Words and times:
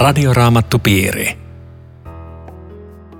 Radioraamattupiiri. 0.00 1.38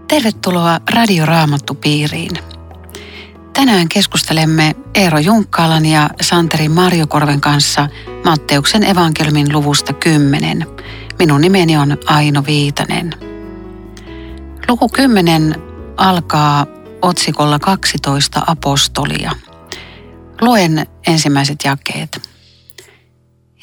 Tervetuloa 0.09 0.81
Radioraamattupiiriin. 0.95 2.31
Tänään 3.53 3.89
keskustelemme 3.89 4.75
Eero 4.95 5.19
Junkkaalan 5.19 5.87
ja 5.87 6.11
Santeri 6.21 6.69
Marjokorven 6.69 7.41
kanssa 7.41 7.89
Matteuksen 8.25 8.85
evankeliumin 8.85 9.53
luvusta 9.53 9.93
10. 9.93 10.67
Minun 11.19 11.41
nimeni 11.41 11.77
on 11.77 11.99
Aino 12.07 12.43
Viitanen. 12.47 13.15
Luku 14.69 14.89
10 14.89 15.55
alkaa 15.97 16.67
otsikolla 17.03 17.59
12 17.59 18.43
apostolia. 18.47 19.33
Luen 20.41 20.87
ensimmäiset 21.07 21.59
jakeet. 21.65 22.30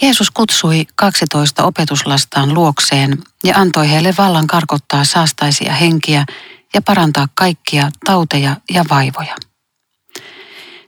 Jeesus 0.02 0.32
kutsui 0.32 0.86
12 0.96 1.64
opetuslastaan 1.64 2.54
luokseen 2.54 3.18
ja 3.44 3.56
antoi 3.58 3.90
heille 3.90 4.14
vallan 4.18 4.48
karkottaa 4.48 5.04
saastaisia 5.04 5.74
henkiä 5.74 6.26
ja 6.74 6.82
parantaa 6.82 7.28
kaikkia 7.36 7.92
tauteja 8.06 8.56
ja 8.74 8.86
vaivoja. 8.90 9.36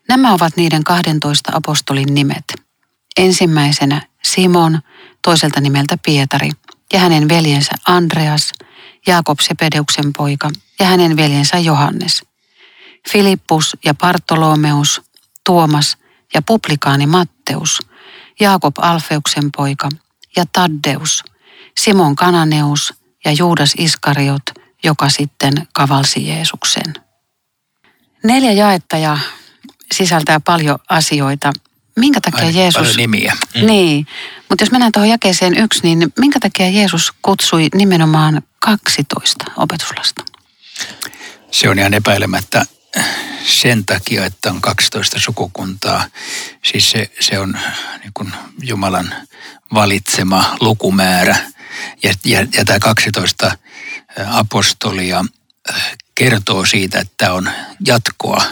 Nämä 0.09 0.33
ovat 0.33 0.55
niiden 0.55 0.83
12 0.83 1.51
apostolin 1.55 2.13
nimet. 2.13 2.43
Ensimmäisenä 3.17 4.01
Simon, 4.23 4.79
toiselta 5.23 5.61
nimeltä 5.61 5.97
Pietari, 6.05 6.49
ja 6.93 6.99
hänen 6.99 7.29
veljensä 7.29 7.71
Andreas, 7.87 8.51
Jaakob 9.07 9.39
Sepedeuksen 9.39 10.13
poika, 10.13 10.51
ja 10.79 10.85
hänen 10.85 11.17
veljensä 11.17 11.57
Johannes. 11.57 12.23
Filippus 13.11 13.77
ja 13.85 13.93
Bartolomeus, 13.93 15.01
Tuomas 15.45 15.97
ja 16.33 16.41
publikaani 16.41 17.05
Matteus– 17.05 17.79
Jaakob 18.39 18.75
Alfeuksen 18.77 19.51
poika 19.57 19.89
ja 20.35 20.45
Taddeus, 20.51 21.23
Simon 21.77 22.15
Kananeus 22.15 22.93
ja 23.25 23.31
Juudas 23.31 23.73
Iskariot, 23.77 24.43
joka 24.83 25.09
sitten 25.09 25.53
kavalsi 25.73 26.27
Jeesuksen. 26.27 26.93
Neljä 28.23 28.51
jaetta 28.51 28.97
ja 28.97 29.17
sisältää 29.91 30.39
paljon 30.39 30.79
asioita. 30.89 31.53
Minkä 31.95 32.21
takia 32.21 32.45
Aina 32.45 32.59
Jeesus... 32.59 32.81
Paljon 32.81 32.97
nimiä. 32.97 33.37
Mm. 33.55 33.65
Niin, 33.65 34.07
mutta 34.49 34.63
jos 34.63 34.71
mennään 34.71 34.91
tuohon 34.91 35.09
jakeeseen 35.09 35.57
yksi, 35.57 35.79
niin 35.83 36.13
minkä 36.19 36.39
takia 36.39 36.69
Jeesus 36.69 37.13
kutsui 37.21 37.67
nimenomaan 37.75 38.41
12 38.59 39.45
opetuslasta? 39.57 40.23
Se 41.51 41.69
on 41.69 41.79
ihan 41.79 41.93
epäilemättä 41.93 42.65
sen 43.45 43.85
takia, 43.85 44.25
että 44.25 44.51
on 44.51 44.61
12 44.61 45.19
sukukuntaa. 45.19 46.05
Siis 46.63 46.91
se, 46.91 47.11
se 47.19 47.39
on 47.39 47.57
niin 47.99 48.11
kuin 48.13 48.33
Jumalan 48.63 49.13
valitsema 49.73 50.57
lukumäärä. 50.59 51.35
Ja, 52.03 52.13
ja, 52.25 52.39
ja 52.57 52.65
tämä 52.65 52.79
12 52.79 53.51
apostolia 54.27 55.25
kertoo 56.15 56.65
siitä, 56.65 56.99
että 56.99 57.33
on 57.33 57.51
jatkoa 57.85 58.43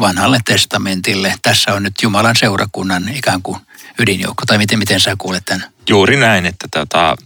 vanhalle 0.00 0.38
testamentille. 0.44 1.34
Tässä 1.42 1.74
on 1.74 1.82
nyt 1.82 1.94
Jumalan 2.02 2.36
seurakunnan 2.36 3.08
ikään 3.08 3.42
kuin 3.42 3.60
ydinjoukko. 3.98 4.42
Tai 4.46 4.58
miten, 4.58 4.78
miten 4.78 5.00
sä 5.00 5.14
kuulet 5.18 5.44
tämän? 5.44 5.70
Juuri 5.88 6.16
näin, 6.16 6.46
että 6.46 6.68
tota, 6.70 7.16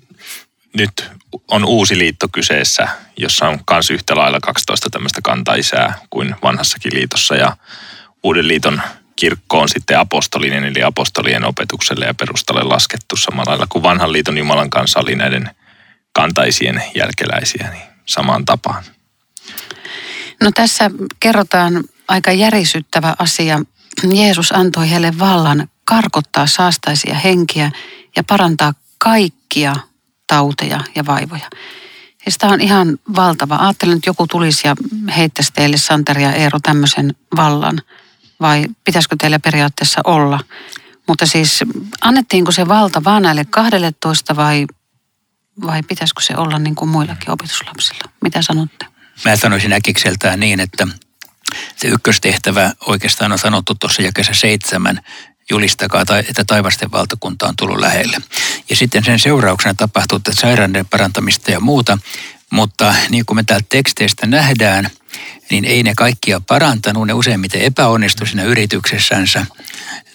nyt 0.77 1.11
on 1.49 1.65
uusi 1.65 1.99
liitto 1.99 2.27
kyseessä, 2.33 2.89
jossa 3.17 3.49
on 3.49 3.61
myös 3.71 3.91
yhtä 3.91 4.17
lailla 4.17 4.41
12 4.41 4.91
tämmöistä 4.91 5.21
kantaisää 5.25 5.99
kuin 6.11 6.37
vanhassakin 6.43 6.95
liitossa 6.95 7.35
ja 7.35 7.57
uuden 8.23 8.49
liiton 8.49 8.83
kirkko 9.17 9.61
on 9.61 9.69
sitten 9.69 9.99
apostolinen 9.99 10.65
eli 10.65 10.83
apostolien 10.83 11.45
opetukselle 11.45 12.05
ja 12.05 12.15
perustalle 12.15 12.63
laskettu 12.63 13.17
samalla 13.17 13.51
lailla 13.51 13.67
kuin 13.69 13.83
vanhan 13.83 14.13
liiton 14.13 14.39
Jumalan 14.39 14.71
kanssa 14.71 15.01
oli 15.01 15.17
näiden 15.17 15.51
kantaisien 16.13 16.83
jälkeläisiä 16.95 17.71
niin 17.71 17.83
samaan 18.07 18.45
tapaan. 18.45 18.85
No 20.43 20.51
tässä 20.55 20.91
kerrotaan 21.21 21.85
aika 22.09 22.33
järisyttävä 22.33 23.15
asia. 23.19 23.61
Jeesus 24.15 24.53
antoi 24.53 24.91
heille 24.91 25.19
vallan 25.19 25.69
karkottaa 25.85 26.47
saastaisia 26.47 27.15
henkiä 27.15 27.71
ja 28.17 28.25
parantaa 28.25 28.75
kaikkia 28.99 29.75
tauteja 30.33 30.81
ja 30.95 31.07
vaivoja. 31.07 31.49
Ja 32.27 32.33
sitä 32.33 32.47
on 32.47 32.61
ihan 32.61 32.99
valtava. 33.17 33.57
Ajattelen, 33.57 33.97
että 33.97 34.11
joku 34.11 34.27
tulisi 34.27 34.69
ja 34.69 34.77
heittäisi 35.17 35.53
teille 35.53 35.77
Santeri 35.77 36.23
ja 36.23 36.33
Eero 36.33 36.59
tämmöisen 36.63 37.15
vallan. 37.37 37.83
Vai 38.41 38.67
pitäisikö 38.85 39.17
teillä 39.21 39.39
periaatteessa 39.39 40.01
olla? 40.05 40.41
Mutta 41.09 41.27
siis 41.27 41.61
annettiinko 42.01 42.53
se 42.53 42.69
valta 42.69 43.05
vaan 43.05 43.23
näille 43.23 43.45
12 43.45 44.37
vai, 44.37 44.67
vai 45.67 45.83
pitäisikö 45.83 46.23
se 46.23 46.37
olla 46.37 46.59
niin 46.59 46.75
kuin 46.75 46.89
muillakin 46.89 47.31
opetuslapsilla? 47.31 48.11
Mitä 48.23 48.43
sanotte? 48.43 48.87
Mä 49.25 49.37
sanoisin 49.37 49.73
äkikseltään 49.73 50.41
niin, 50.41 50.61
että 50.61 50.87
se 51.77 51.89
ykköstehtävä 51.89 52.73
oikeastaan 52.87 53.33
on 53.33 53.39
sanottu 53.39 53.75
tuossa 53.75 54.03
jakessa 54.03 54.35
seitsemän, 54.35 55.01
julistakaa, 55.51 56.05
että 56.29 56.45
taivasten 56.47 56.93
valtakunta 56.93 57.47
on 57.47 57.57
tullut 57.57 57.79
lähelle. 57.79 58.17
Ja 58.71 58.77
sitten 58.77 59.05
sen 59.05 59.19
seurauksena 59.19 59.75
tapahtuu 59.75 60.17
että 60.17 60.33
sairauden 60.35 60.87
parantamista 60.87 61.51
ja 61.51 61.61
muuta, 61.61 61.99
mutta 62.51 62.95
niin 63.09 63.27
kuin 63.27 63.37
me 63.37 63.45
täältä 63.45 63.67
teksteistä 63.69 64.27
nähdään, 64.27 64.91
niin 65.51 65.65
ei 65.65 65.83
ne 65.83 65.93
kaikkia 65.97 66.41
parantanut, 66.41 67.07
ne 67.07 67.13
useimmiten 67.13 67.63
epäonnistu 67.63 68.27
siinä 68.27 68.45
yrityksessänsä. 68.45 69.47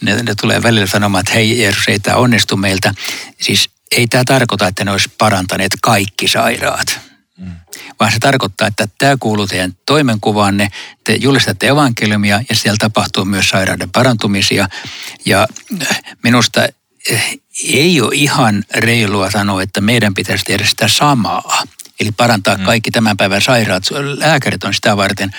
Ne, 0.02 0.24
ne 0.24 0.36
tulee 0.42 0.64
välillä 0.64 0.88
sanomaan, 0.88 1.20
että 1.20 1.34
hei 1.34 1.62
Jeesus, 1.62 1.88
ei 1.88 2.00
tämä 2.00 2.18
onnistu 2.18 2.58
meiltä. 2.58 2.94
Siis 3.42 3.70
ei 3.92 4.08
tämä 4.08 4.24
tarkoita, 4.28 4.68
että 4.68 4.86
ne 4.86 4.92
olisi 4.92 5.10
parantaneet 5.18 5.72
kaikki 5.82 6.28
sairaat 6.28 7.00
vaan 8.00 8.12
se 8.12 8.20
tarkoittaa, 8.20 8.68
että 8.68 8.88
tämä 8.98 9.18
kuuluu 9.20 9.48
teidän 9.48 9.74
toimenkuvaanne, 9.86 10.68
te 11.04 11.16
julistatte 11.16 11.68
evankeliumia 11.68 12.42
ja 12.50 12.56
siellä 12.56 12.78
tapahtuu 12.80 13.26
myös 13.26 13.50
sairauden 13.50 13.92
parantumisia. 13.92 14.68
Ja 15.26 15.48
äh, 15.82 16.02
minusta 16.24 16.68
äh, 17.12 17.32
ei 17.64 18.02
ole 18.02 18.16
ihan 18.16 18.64
reilua 18.76 19.32
sanoa, 19.32 19.62
että 19.62 19.82
meidän 19.82 20.14
pitäisi 20.14 20.46
tehdä 20.46 20.66
sitä 20.66 20.88
samaa. 20.88 21.64
Eli 22.00 22.12
parantaa 22.12 22.58
mm. 22.58 22.64
kaikki 22.64 22.92
tämän 22.92 23.18
päivän 23.18 23.42
sairaat. 23.42 23.84
Lääkärit 24.18 24.64
on 24.64 24.74
sitä 24.74 24.98
varten. 24.98 25.32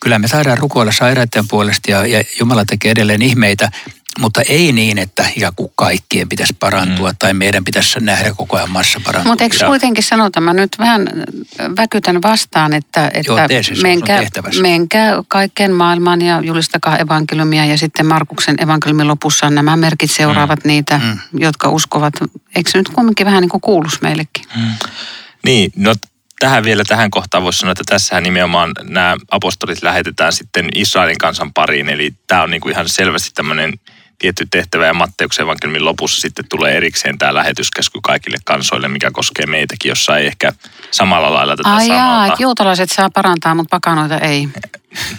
Kyllä 0.00 0.18
me 0.18 0.28
saadaan 0.28 0.58
rukoilla 0.58 0.92
sairaiden 0.92 1.48
puolesta 1.48 1.90
ja, 1.90 2.06
ja 2.06 2.24
Jumala 2.40 2.64
tekee 2.64 2.90
edelleen 2.90 3.22
ihmeitä, 3.22 3.70
mutta 4.18 4.42
ei 4.48 4.72
niin, 4.72 4.98
että 4.98 5.24
kuin 5.56 5.72
kaikkien 5.74 6.28
pitäisi 6.28 6.56
parantua 6.60 7.10
mm. 7.10 7.16
tai 7.18 7.34
meidän 7.34 7.64
pitäisi 7.64 8.00
nähdä 8.00 8.34
koko 8.34 8.56
ajan 8.56 8.70
massa 8.70 9.00
parantua. 9.04 9.32
Mutta 9.32 9.44
eikö 9.44 9.66
kuitenkin 9.66 10.04
sanota, 10.04 10.40
mä 10.40 10.52
nyt 10.52 10.78
vähän 10.78 11.08
väkytän 11.76 12.22
vastaan, 12.22 12.74
että, 12.74 13.10
että 13.14 13.32
Joo, 13.32 13.38
menkää, 13.82 14.22
menkää 14.60 15.22
kaikkeen 15.28 15.72
maailmaan 15.72 16.22
ja 16.22 16.40
julistakaa 16.40 16.98
evankeliumia 16.98 17.64
ja 17.64 17.78
sitten 17.78 18.06
Markuksen 18.06 18.62
evankeliumin 18.62 19.08
lopussa 19.08 19.50
nämä 19.50 19.76
merkit 19.76 20.10
seuraavat 20.10 20.64
mm. 20.64 20.68
niitä, 20.68 20.98
mm. 20.98 21.18
jotka 21.40 21.68
uskovat. 21.68 22.14
Eikö 22.56 22.70
se 22.70 22.78
nyt 22.78 22.88
kuitenkin 22.88 23.26
vähän 23.26 23.40
niin 23.40 23.50
kuin 23.50 23.60
kuulus 23.60 24.02
meillekin? 24.02 24.44
Mm. 24.56 24.72
Niin, 25.44 25.72
no 25.76 25.94
tähän 26.40 26.64
vielä 26.64 26.84
tähän 26.84 27.10
kohtaan 27.10 27.42
voisi 27.44 27.58
sanoa, 27.58 27.72
että 27.72 27.84
tässähän 27.86 28.22
nimenomaan 28.22 28.72
nämä 28.82 29.16
apostolit 29.30 29.82
lähetetään 29.82 30.32
sitten 30.32 30.68
Israelin 30.74 31.18
kansan 31.18 31.52
pariin. 31.52 31.88
Eli 31.88 32.14
tämä 32.26 32.42
on 32.42 32.50
niin 32.50 32.60
kuin 32.60 32.72
ihan 32.72 32.88
selvästi 32.88 33.30
tämmöinen 33.34 33.74
tietty 34.18 34.46
tehtävä 34.50 34.86
ja 34.86 34.94
Matteuksen 34.94 35.42
evankeliumin 35.42 35.84
lopussa 35.84 36.20
sitten 36.20 36.44
tulee 36.48 36.76
erikseen 36.76 37.18
tämä 37.18 37.34
lähetyskäsky 37.34 37.98
kaikille 38.02 38.36
kansoille, 38.44 38.88
mikä 38.88 39.10
koskee 39.10 39.46
meitäkin, 39.46 39.88
jossa 39.88 40.16
ei 40.16 40.26
ehkä 40.26 40.52
samalla 40.90 41.34
lailla 41.34 41.56
tätä 41.56 41.74
Ai 41.74 41.88
jaa, 41.88 42.26
että 42.26 42.42
juutalaiset 42.42 42.90
saa 42.92 43.10
parantaa, 43.10 43.54
mutta 43.54 43.76
pakanoita 43.76 44.18
ei. 44.18 44.48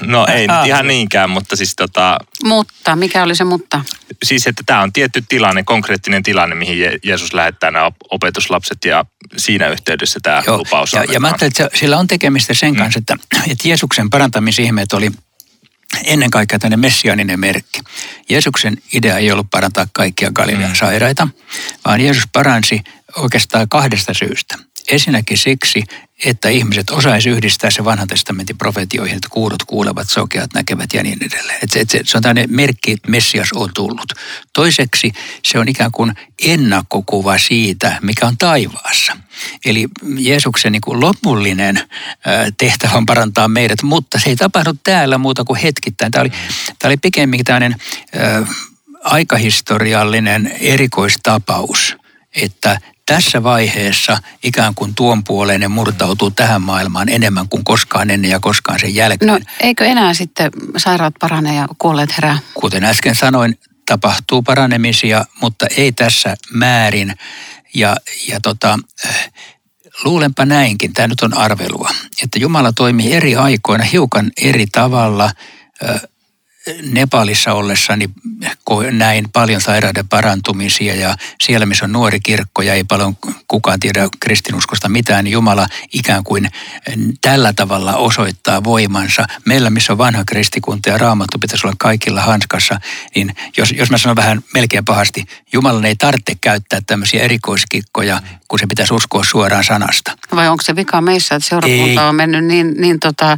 No 0.02 0.26
ei 0.34 0.48
nyt 0.48 0.66
ihan 0.66 0.88
niinkään, 0.94 1.30
mutta 1.30 1.56
siis 1.56 1.76
tota... 1.76 2.18
Mutta, 2.44 2.96
mikä 2.96 3.24
oli 3.24 3.36
se 3.36 3.44
mutta? 3.44 3.82
Siis, 4.24 4.48
että 4.48 4.64
tämä 4.66 4.82
on 4.82 4.94
tietty 4.94 5.24
tilanne, 5.30 5.64
konkreettinen 5.64 6.24
tilanne, 6.24 6.56
mihin 6.56 6.78
Jeesus 7.04 7.34
lähettää 7.34 7.72
nämä 7.72 7.92
opetuslapset 8.12 8.86
ja 8.86 9.06
siinä 9.38 9.68
yhteydessä 9.68 10.20
tämä 10.24 10.44
Joo, 10.48 10.58
lupaus 10.58 10.94
ja, 10.94 11.04
ja 11.04 11.20
mä 11.20 11.28
ajattelin, 11.28 11.52
että 11.52 11.78
sillä 11.78 11.98
on 11.98 12.08
tekemistä 12.08 12.54
sen 12.54 12.74
mm. 12.74 12.78
kanssa, 12.78 13.00
että, 13.00 13.16
että 13.52 13.68
Jeesuksen 13.68 14.10
parantamishihmeet 14.10 14.94
oli– 14.94 15.12
ennen 16.04 16.30
kaikkea 16.30 16.60
tänne 16.60 16.78
messiaaninen 16.78 17.40
merkki. 17.40 17.80
Jeesuksen 18.30 18.78
idea 18.94 19.18
ei 19.18 19.32
ollut 19.32 19.48
parantaa 19.52 19.88
kaikkia 19.94 20.32
Galilean 20.32 20.72
mm. 20.72 20.76
sairaita, 20.76 21.28
vaan 21.86 22.02
Jeesus 22.02 22.24
paransi 22.34 22.82
oikeastaan 23.16 23.70
kahdesta 23.70 24.14
syystä. 24.14 24.56
Ensinnäkin 24.92 25.38
siksi, 25.38 25.84
että 26.26 26.50
ihmiset 26.50 26.90
osaisi 26.90 27.30
yhdistää 27.30 27.70
se 27.70 27.86
vanhan 27.86 28.08
testamentin 28.08 28.58
profetioihin, 28.58 29.16
että 29.16 29.28
kuurot 29.32 29.64
kuulevat, 29.64 30.10
sokeat 30.10 30.54
näkevät 30.54 30.94
ja 30.94 31.04
niin 31.04 31.24
edelleen. 31.24 31.60
Että 31.64 31.74
se, 31.74 31.80
että 31.80 31.98
se 32.06 32.18
on 32.18 32.24
tämmöinen 32.24 32.56
merkki, 32.56 32.92
että 32.92 33.12
Messias 33.12 33.50
on 33.54 33.70
tullut. 33.74 34.14
Toiseksi 34.54 35.12
se 35.44 35.60
on 35.60 35.68
ikään 35.68 35.92
kuin 35.92 36.14
ennakkokuva 36.46 37.38
siitä, 37.38 38.00
mikä 38.02 38.28
on 38.28 38.38
taivaassa. 38.38 39.18
Eli 39.66 39.88
Jeesuksen 40.18 40.72
niin 40.72 40.82
lopullinen 40.88 41.82
tehtävä 42.58 42.98
on 42.98 43.06
parantaa 43.06 43.48
meidät, 43.48 43.84
mutta 43.84 44.20
se 44.20 44.30
ei 44.30 44.36
tapahdu 44.36 44.74
täällä 44.84 45.18
muuta 45.18 45.44
kuin 45.44 45.60
hetkittäin. 45.60 46.12
Tämä 46.12 46.22
oli, 46.22 46.30
tämä 46.80 46.90
oli 46.90 46.98
pikemminkin 46.98 47.46
tämmöinen 47.46 47.76
aikahistoriallinen 49.04 50.52
erikoistapaus, 50.60 51.96
että 52.36 52.80
tässä 53.06 53.44
vaiheessa 53.44 54.18
ikään 54.44 54.76
kuin 54.76 54.96
tuon 54.96 55.24
puoleinen 55.24 55.72
murtautuu 55.72 56.32
tähän 56.32 56.62
maailmaan 56.62 57.10
enemmän 57.10 57.50
kuin 57.50 57.64
koskaan 57.64 58.10
ennen 58.10 58.32
ja 58.32 58.40
koskaan 58.40 58.80
sen 58.80 58.96
jälkeen. 58.96 59.32
No 59.32 59.40
eikö 59.60 59.86
enää 59.86 60.14
sitten 60.14 60.52
sairaat 60.78 61.14
parane 61.20 61.56
ja 61.56 61.68
kuolleet 61.78 62.18
herää? 62.18 62.40
Kuten 62.54 62.84
äsken 62.84 63.16
sanoin, 63.16 63.60
tapahtuu 63.86 64.42
paranemisia, 64.42 65.26
mutta 65.42 65.66
ei 65.78 65.92
tässä 65.92 66.36
määrin. 66.54 67.14
Ja, 67.74 67.96
ja 68.28 68.40
tota, 68.42 68.80
luulenpa 70.04 70.46
näinkin, 70.46 70.94
tämä 70.94 71.08
nyt 71.08 71.22
on 71.22 71.38
arvelua, 71.38 71.90
että 72.24 72.40
Jumala 72.40 72.72
toimii 72.72 73.14
eri 73.14 73.36
aikoina 73.36 73.84
hiukan 73.84 74.32
eri 74.42 74.66
tavalla. 74.68 75.32
Nepalissa 76.82 77.54
ollessani 77.54 78.10
näin 78.92 79.30
paljon 79.34 79.62
sairauden 79.62 80.08
parantumisia 80.08 80.96
ja 80.96 81.16
siellä, 81.44 81.66
missä 81.66 81.86
on 81.86 81.92
nuori 81.92 82.20
kirkko 82.20 82.62
ja 82.62 82.74
ei 82.74 82.84
paljon 82.84 83.18
kukaan 83.48 83.80
tiedä 83.80 84.08
kristinuskosta 84.20 84.90
mitään, 84.90 85.24
niin 85.24 85.32
Jumala 85.32 85.68
ikään 85.94 86.24
kuin 86.24 86.50
tällä 87.22 87.54
tavalla 87.54 87.96
osoittaa 87.96 88.64
voimansa. 88.64 89.26
Meillä, 89.46 89.70
missä 89.70 89.94
on 89.94 89.98
vanha 89.98 90.24
kristikunta 90.28 90.90
ja 90.90 90.98
raamattu 90.98 91.40
pitäisi 91.40 91.68
olla 91.68 91.76
kaikilla 91.80 92.22
hanskassa, 92.22 92.80
niin 93.16 93.36
jos, 93.58 93.72
jos 93.72 93.92
mä 93.92 93.98
sanon 93.98 94.16
vähän 94.16 94.44
melkein 94.54 94.86
pahasti, 94.86 95.26
Jumalan 95.54 95.86
ei 95.86 95.96
tarvitse 95.96 96.34
käyttää 96.42 96.80
tämmöisiä 96.88 97.24
erikoiskikkoja, 97.24 98.22
kun 98.48 98.60
se 98.60 98.68
pitäisi 98.68 98.94
uskoa 98.94 99.24
suoraan 99.24 99.64
sanasta. 99.64 100.12
Vai 100.36 100.48
onko 100.48 100.64
se 100.64 100.76
vika 100.76 101.02
meissä, 101.02 101.36
että 101.36 101.50
seurakunta 101.50 102.02
ei. 102.02 102.10
on 102.10 102.16
mennyt 102.16 102.46
niin, 102.46 102.74
niin 102.78 103.00
tota 103.00 103.38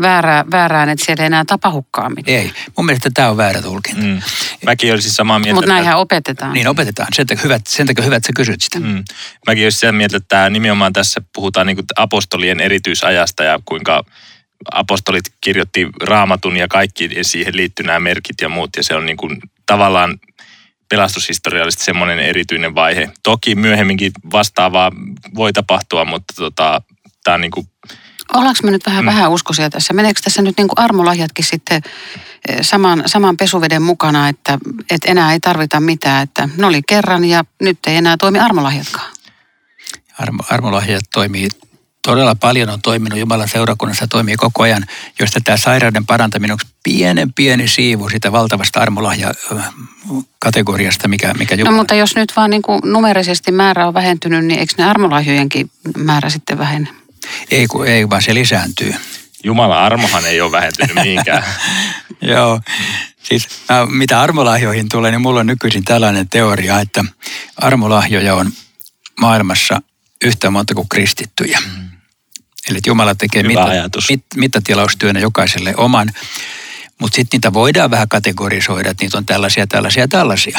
väärään, 0.00 0.50
väärään, 0.50 0.88
että 0.88 1.04
siellä 1.06 1.22
ei 1.22 1.26
enää 1.26 1.44
tapahukkaan 1.44 2.12
mitään? 2.16 2.36
Ei. 2.38 2.52
Mun 2.76 2.86
mielestä 2.86 3.10
tämä 3.14 3.30
on 3.30 3.36
väärä 3.36 3.62
tulkinta. 3.62 4.02
Mm. 4.02 4.22
Mäkin 4.64 4.92
olisin 4.92 5.12
samaa 5.12 5.38
mieltä. 5.38 5.54
Mutta 5.54 5.72
näinhän 5.72 5.98
opetetaan. 5.98 6.52
Niin 6.52 6.68
opetetaan. 6.68 7.08
Sen 7.14 7.26
takia 7.26 7.42
hyvä, 7.42 7.60
sen 7.68 7.86
takia 7.86 8.04
hyvä 8.04 8.16
että 8.16 8.26
sä 8.26 8.32
kysyt 8.36 8.60
sitä. 8.60 8.80
Mm. 8.80 9.04
Mäkin 9.46 9.64
olisin 9.64 9.80
sitä 9.80 9.92
mieltä, 9.92 10.16
että 10.16 10.28
tämä 10.28 10.50
nimenomaan 10.50 10.92
tässä 10.92 11.20
puhutaan 11.34 11.66
niin 11.66 11.76
apostolien 11.96 12.60
erityisajasta 12.60 13.44
ja 13.44 13.60
kuinka 13.64 14.04
apostolit 14.72 15.24
kirjoitti 15.40 15.88
raamatun 16.02 16.56
ja 16.56 16.68
kaikki 16.68 17.10
siihen 17.22 17.56
liittyy 17.56 17.86
nämä 17.86 18.00
merkit 18.00 18.40
ja 18.40 18.48
muut. 18.48 18.70
Ja 18.76 18.82
se 18.82 18.94
on 18.94 19.06
niin 19.06 19.16
kuin 19.16 19.40
tavallaan 19.66 20.20
pelastushistoriallisesti 20.88 21.84
semmoinen 21.84 22.18
erityinen 22.18 22.74
vaihe. 22.74 23.10
Toki 23.22 23.54
myöhemminkin 23.54 24.12
vastaavaa 24.32 24.92
voi 25.34 25.52
tapahtua, 25.52 26.04
mutta 26.04 26.34
tota, 26.36 26.82
tämä 27.24 27.34
on 27.34 27.40
niin 27.40 27.50
kuin 27.50 27.66
Ollaanko 28.34 28.60
me 28.64 28.70
nyt 28.70 28.86
vähän 28.86 29.04
mm. 29.04 29.06
vähän 29.06 29.30
uskoisia 29.30 29.70
tässä? 29.70 29.94
Meneekö 29.94 30.20
tässä 30.24 30.42
nyt 30.42 30.56
niin 30.56 30.68
kuin 30.68 30.78
armolahjatkin 30.78 31.44
sitten 31.44 31.82
eh, 32.48 32.58
saman, 32.62 33.02
saman 33.06 33.36
pesuveden 33.36 33.82
mukana, 33.82 34.28
että, 34.28 34.58
että 34.90 35.10
enää 35.10 35.32
ei 35.32 35.40
tarvita 35.40 35.80
mitään, 35.80 36.22
että 36.22 36.48
ne 36.56 36.66
oli 36.66 36.80
kerran 36.88 37.24
ja 37.24 37.44
nyt 37.60 37.78
ei 37.86 37.96
enää 37.96 38.16
toimi 38.16 38.38
armolahjatkaan? 38.38 39.12
Armo, 40.18 40.42
armolahjat 40.50 41.04
toimii 41.14 41.48
todella 42.06 42.34
paljon 42.34 42.70
on 42.70 42.82
toiminut 42.82 43.18
Jumalan 43.18 43.48
seurakunnassa, 43.48 44.06
toimii 44.06 44.36
koko 44.36 44.62
ajan, 44.62 44.84
josta 45.20 45.40
tämä 45.44 45.56
sairauden 45.56 46.06
parantaminen 46.06 46.52
on 46.52 46.58
pienen 46.82 47.32
pieni 47.32 47.68
siivu 47.68 48.08
sitä 48.08 48.32
valtavasta 48.32 48.80
armolahja 48.80 49.34
kategoriasta, 50.38 51.08
mikä, 51.08 51.34
mikä 51.34 51.54
Jumala... 51.54 51.76
No 51.76 51.76
mutta 51.76 51.94
jos 51.94 52.16
nyt 52.16 52.32
vaan 52.36 52.50
niin 52.50 52.62
kuin 52.62 52.80
numerisesti 52.84 53.52
määrä 53.52 53.86
on 53.86 53.94
vähentynyt, 53.94 54.44
niin 54.44 54.60
eikö 54.60 54.74
ne 54.78 54.84
armolahjojenkin 54.84 55.70
määrä 55.96 56.30
sitten 56.30 56.58
vähene? 56.58 56.88
Ei, 57.50 57.66
kun, 57.66 57.86
ei 57.86 58.10
vaan 58.10 58.22
se 58.22 58.34
lisääntyy. 58.34 58.94
Jumalan 59.44 59.78
armohan 59.78 60.26
ei 60.26 60.40
ole 60.40 60.52
vähentynyt 60.52 60.94
mihinkään. 60.94 61.44
Joo, 62.20 62.60
siis 63.22 63.48
no, 63.68 63.86
mitä 63.86 64.20
armolahjoihin 64.20 64.88
tulee, 64.88 65.10
niin 65.10 65.20
mulla 65.20 65.40
on 65.40 65.46
nykyisin 65.46 65.84
tällainen 65.84 66.28
teoria, 66.28 66.80
että 66.80 67.04
armolahjoja 67.56 68.34
on 68.34 68.52
maailmassa 69.20 69.82
yhtä 70.24 70.50
monta 70.50 70.74
kuin 70.74 70.88
kristittyjä. 70.88 71.58
Mm. 71.66 71.88
Eli 72.68 72.78
että 72.78 72.90
Jumala 72.90 73.14
tekee 73.14 73.42
mitta, 73.42 73.68
mit, 74.10 74.24
mittatilaustyönä 74.36 75.20
jokaiselle 75.20 75.74
oman, 75.76 76.10
mutta 77.00 77.16
sitten 77.16 77.38
niitä 77.38 77.52
voidaan 77.52 77.90
vähän 77.90 78.08
kategorisoida, 78.08 78.90
että 78.90 79.04
niitä 79.04 79.18
on 79.18 79.26
tällaisia, 79.26 79.66
tällaisia, 79.66 80.08
tällaisia. 80.08 80.58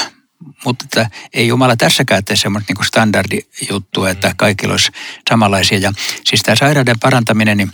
Mutta 0.65 0.85
että 0.85 1.09
ei 1.33 1.47
Jumala 1.47 1.75
tässäkään 1.75 2.23
tee 2.25 2.35
semmoista 2.35 2.73
niin 2.73 2.85
standardijuttua, 2.85 4.09
että 4.09 4.33
kaikilla 4.37 4.73
olisi 4.73 4.91
samanlaisia. 5.29 5.77
Ja 5.77 5.93
siis 6.25 6.43
tämä 6.43 6.55
sairauden 6.55 6.99
parantaminen, 6.99 7.57
niin 7.57 7.71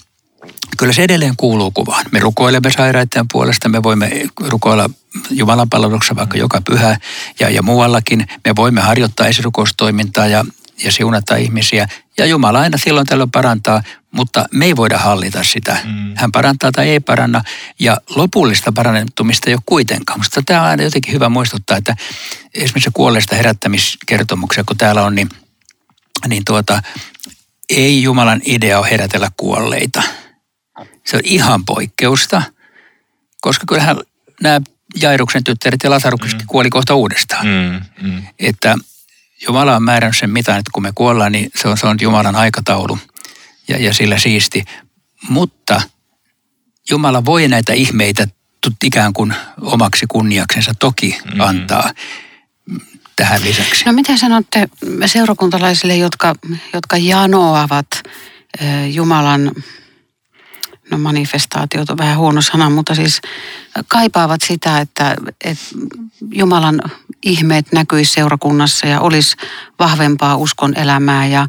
kyllä 0.78 0.94
se 0.94 1.04
edelleen 1.04 1.36
kuuluu 1.38 1.72
kuvaan. 1.72 2.06
Me 2.12 2.20
rukoilemme 2.20 2.72
sairaiden 2.72 3.26
puolesta, 3.32 3.70
me 3.70 3.84
voimme 3.84 4.12
rukoilla 4.40 4.90
Jumalan 5.30 5.70
palveluksessa 5.70 6.16
vaikka 6.16 6.38
joka 6.38 6.62
pyhä 6.62 6.98
ja, 7.40 7.50
ja 7.50 7.62
muuallakin. 7.62 8.28
Me 8.46 8.56
voimme 8.56 8.82
harjoittaa 8.82 9.28
esirukoustoimintaa 9.28 10.28
ja 10.28 10.46
ja 10.84 10.92
siunata 10.92 11.36
ihmisiä. 11.36 11.88
Ja 12.20 12.26
Jumala 12.26 12.60
aina 12.60 12.78
silloin 12.78 13.08
tällöin 13.08 13.32
parantaa, 13.32 13.84
mutta 14.12 14.46
me 14.54 14.66
ei 14.66 14.76
voida 14.76 14.98
hallita 14.98 15.44
sitä. 15.44 15.78
Mm. 15.84 16.14
Hän 16.16 16.32
parantaa 16.32 16.72
tai 16.72 16.90
ei 16.90 17.00
paranna 17.00 17.42
ja 17.80 17.98
lopullista 18.16 18.72
parantumista 18.72 19.50
ei 19.50 19.54
ole 19.54 19.62
kuitenkaan. 19.66 20.20
Mutta 20.20 20.42
tämä 20.46 20.62
on 20.62 20.68
aina 20.68 20.84
jotenkin 20.84 21.14
hyvä 21.14 21.30
muistuttaa, 21.30 21.78
että 21.78 21.96
esimerkiksi 22.54 22.90
kuolleista 22.94 23.36
herättämiskertomuksia, 23.36 24.64
kun 24.64 24.78
täällä 24.78 25.04
on, 25.04 25.16
niin, 25.16 25.30
niin 26.28 26.46
tuota, 26.46 26.82
ei 27.70 28.04
Jumalan 28.04 28.42
idea 28.46 28.80
ole 28.80 28.90
herätellä 28.90 29.32
kuolleita. 29.38 30.04
Se 31.06 31.18
on 31.18 31.22
ihan 31.24 31.66
poikkeusta, 31.66 32.42
koska 33.42 33.66
kyllähän 33.68 33.98
nämä 34.42 34.62
Jairuksen 35.02 35.44
tyttäret 35.44 35.80
ja 35.84 35.90
Lasaruksetkin 35.90 36.46
mm. 36.46 36.48
kuoli 36.48 36.70
kohta 36.70 36.96
uudestaan. 36.96 37.48
Mm, 37.48 38.08
mm. 38.10 38.24
Että 38.40 38.76
Jumala 39.48 39.76
on 39.76 39.84
määrännyt 39.84 40.18
sen 40.18 40.30
mitan, 40.30 40.60
että 40.60 40.72
kun 40.74 40.84
me 40.84 40.92
kuollaan, 40.96 41.32
niin 41.32 41.50
se 41.56 41.68
on, 41.68 41.78
se 41.78 41.88
on 41.88 41.98
Jumalan 42.02 42.36
aikataulu 42.36 43.00
ja, 43.68 43.78
ja 43.78 43.94
sillä 43.94 44.20
siisti. 44.20 44.66
Mutta 45.30 45.82
Jumala 46.90 47.26
voi 47.26 47.48
näitä 47.48 47.74
ihmeitä 47.74 48.28
ikään 48.84 49.14
kuin 49.14 49.34
omaksi 49.62 50.06
kunniaksensa 50.08 50.74
toki 50.80 51.18
mm-hmm. 51.26 51.40
antaa 51.40 51.94
tähän 53.16 53.44
lisäksi. 53.44 53.86
No 53.86 53.92
mitä 53.92 54.18
sanotte 54.18 54.70
seurakuntalaisille, 55.06 55.96
jotka, 55.96 56.36
jotka 56.74 56.98
janoavat 56.98 57.88
Jumalan 58.92 59.52
no 60.92 60.98
manifestaatiot 60.98 61.90
on 61.90 61.98
vähän 61.98 62.18
huono 62.18 62.42
sana, 62.42 62.70
mutta 62.70 62.96
siis 62.96 63.22
kaipaavat 63.88 64.42
sitä, 64.42 64.80
että, 64.80 65.16
että 65.46 65.66
Jumalan 66.34 66.82
ihmeet 67.24 67.72
näkyisi 67.72 68.14
seurakunnassa 68.14 68.88
ja 68.88 69.00
olisi 69.00 69.36
vahvempaa 69.80 70.36
uskon 70.36 70.74
elämää 70.78 71.28
ja, 71.28 71.48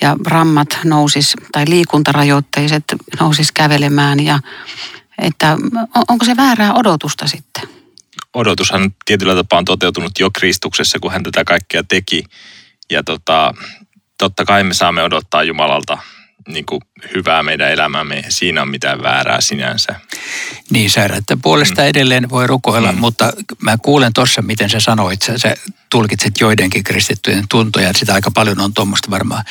ja 0.00 0.16
rammat 0.26 0.78
nousis 0.84 1.34
tai 1.52 1.64
liikuntarajoitteiset 1.68 2.84
nousis 3.20 3.52
kävelemään 3.52 4.20
ja 4.20 4.38
että 5.18 5.56
onko 6.08 6.24
se 6.24 6.36
väärää 6.36 6.74
odotusta 6.74 7.26
sitten? 7.26 7.68
Odotushan 8.34 8.94
tietyllä 9.04 9.34
tapaa 9.34 9.58
on 9.58 9.64
toteutunut 9.64 10.18
jo 10.18 10.30
Kristuksessa, 10.30 10.98
kun 10.98 11.12
hän 11.12 11.22
tätä 11.22 11.44
kaikkea 11.44 11.82
teki. 11.84 12.24
Ja 12.90 13.02
tota, 13.02 13.54
totta 14.18 14.44
kai 14.44 14.64
me 14.64 14.74
saamme 14.74 15.02
odottaa 15.02 15.42
Jumalalta 15.42 15.98
niin 16.52 16.66
kuin 16.66 16.80
hyvää 17.14 17.42
meidän 17.42 17.70
elämäämme. 17.70 18.24
Siinä 18.28 18.62
on 18.62 18.68
mitään 18.68 19.02
väärää 19.02 19.40
sinänsä. 19.40 20.00
Niin, 20.70 20.90
sairaiden 20.90 21.40
puolesta 21.42 21.82
mm. 21.82 21.88
edelleen 21.88 22.30
voi 22.30 22.46
rukoilla, 22.46 22.92
mm. 22.92 22.98
mutta 22.98 23.32
mä 23.62 23.76
kuulen 23.82 24.12
tuossa, 24.12 24.42
miten 24.42 24.70
sä 24.70 24.80
sanoit. 24.80 25.22
Sä, 25.22 25.38
sä 25.38 25.56
tulkitset 25.90 26.40
joidenkin 26.40 26.84
kristittyjen 26.84 27.44
tuntoja, 27.48 27.90
että 27.90 28.00
sitä 28.00 28.14
aika 28.14 28.30
paljon 28.30 28.60
on 28.60 28.74
tuommoista 28.74 29.10
varmaan. 29.10 29.44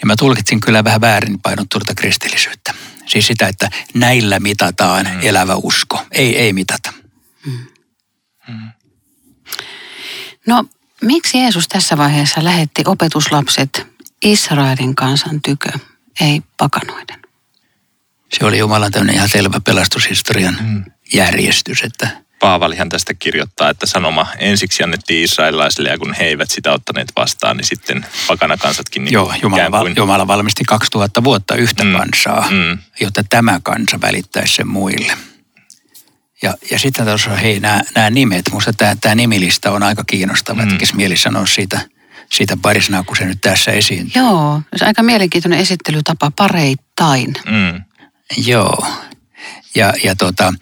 Ja 0.00 0.06
mä 0.06 0.16
tulkitsin 0.16 0.60
kyllä 0.60 0.84
vähän 0.84 1.00
väärin 1.00 1.40
painottunutta 1.42 1.94
kristillisyyttä. 1.94 2.74
Siis 3.06 3.26
sitä, 3.26 3.48
että 3.48 3.70
näillä 3.94 4.40
mitataan 4.40 5.06
mm. 5.06 5.18
elävä 5.22 5.54
usko. 5.56 6.02
Ei, 6.12 6.38
ei 6.38 6.52
mitata. 6.52 6.92
Mm. 7.46 7.58
Mm. 8.48 8.68
No, 10.46 10.64
miksi 11.02 11.38
Jeesus 11.38 11.68
tässä 11.68 11.96
vaiheessa 11.96 12.44
lähetti 12.44 12.82
opetuslapset 12.86 13.86
Israelin 14.24 14.94
kansan 14.94 15.42
tykö? 15.42 15.68
Ei 16.20 16.42
pakanoiden. 16.56 17.22
Se 18.32 18.44
oli 18.44 18.58
Jumalan 18.58 18.92
tämmöinen 18.92 19.14
ihan 19.14 19.28
selvä 19.28 19.60
pelastushistorian 19.60 20.56
mm. 20.60 20.84
järjestys, 21.14 21.82
että 21.82 22.24
Paavalihan 22.40 22.88
tästä 22.88 23.14
kirjoittaa, 23.14 23.70
että 23.70 23.86
sanoma 23.86 24.26
ensiksi 24.38 24.82
annettiin 24.82 25.24
israelilaisille 25.24 25.88
ja 25.88 25.98
kun 25.98 26.14
he 26.14 26.24
eivät 26.24 26.50
sitä 26.50 26.72
ottaneet 26.72 27.12
vastaan, 27.16 27.56
niin 27.56 27.66
sitten 27.66 28.06
pakanakansatkin 28.26 29.04
niin 29.04 29.12
Joo, 29.12 29.34
Jumala, 29.42 29.80
kuin... 29.80 29.94
Jumala 29.96 30.26
valmisti 30.26 30.64
2000 30.64 31.24
vuotta 31.24 31.54
yhtä 31.54 31.84
mm, 31.84 31.92
kansaa, 31.92 32.50
mm. 32.50 32.78
jotta 33.00 33.24
tämä 33.28 33.60
kansa 33.62 34.00
välittäisi 34.00 34.54
sen 34.54 34.68
muille. 34.68 35.12
Ja, 36.42 36.54
ja 36.70 36.78
sitten 36.78 37.06
tuossa, 37.06 37.30
hei, 37.30 37.60
nämä, 37.60 37.82
nämä 37.94 38.10
nimet, 38.10 38.44
minusta 38.50 38.72
tämä, 38.72 38.96
tämä 39.00 39.14
nimilista 39.14 39.70
on 39.70 39.82
aika 39.82 40.04
kiinnostava, 40.06 40.62
mm. 40.62 40.68
tekisi 40.68 40.96
mieli 40.96 41.16
sanoa 41.16 41.46
siitä– 41.46 41.80
siitä 42.32 42.56
parisnaa, 42.62 43.02
kun 43.02 43.16
se 43.16 43.24
nyt 43.24 43.38
tässä 43.40 43.70
esiintyy. 43.70 44.22
Joo, 44.22 44.60
se 44.76 44.84
on 44.84 44.88
aika 44.88 45.02
mielenkiintoinen 45.02 45.58
esittelytapa 45.58 46.30
pareittain. 46.36 47.34
Mm. 47.46 47.82
Joo, 48.46 48.86
ja, 49.74 49.92
ja 50.04 50.16
tota, 50.16 50.54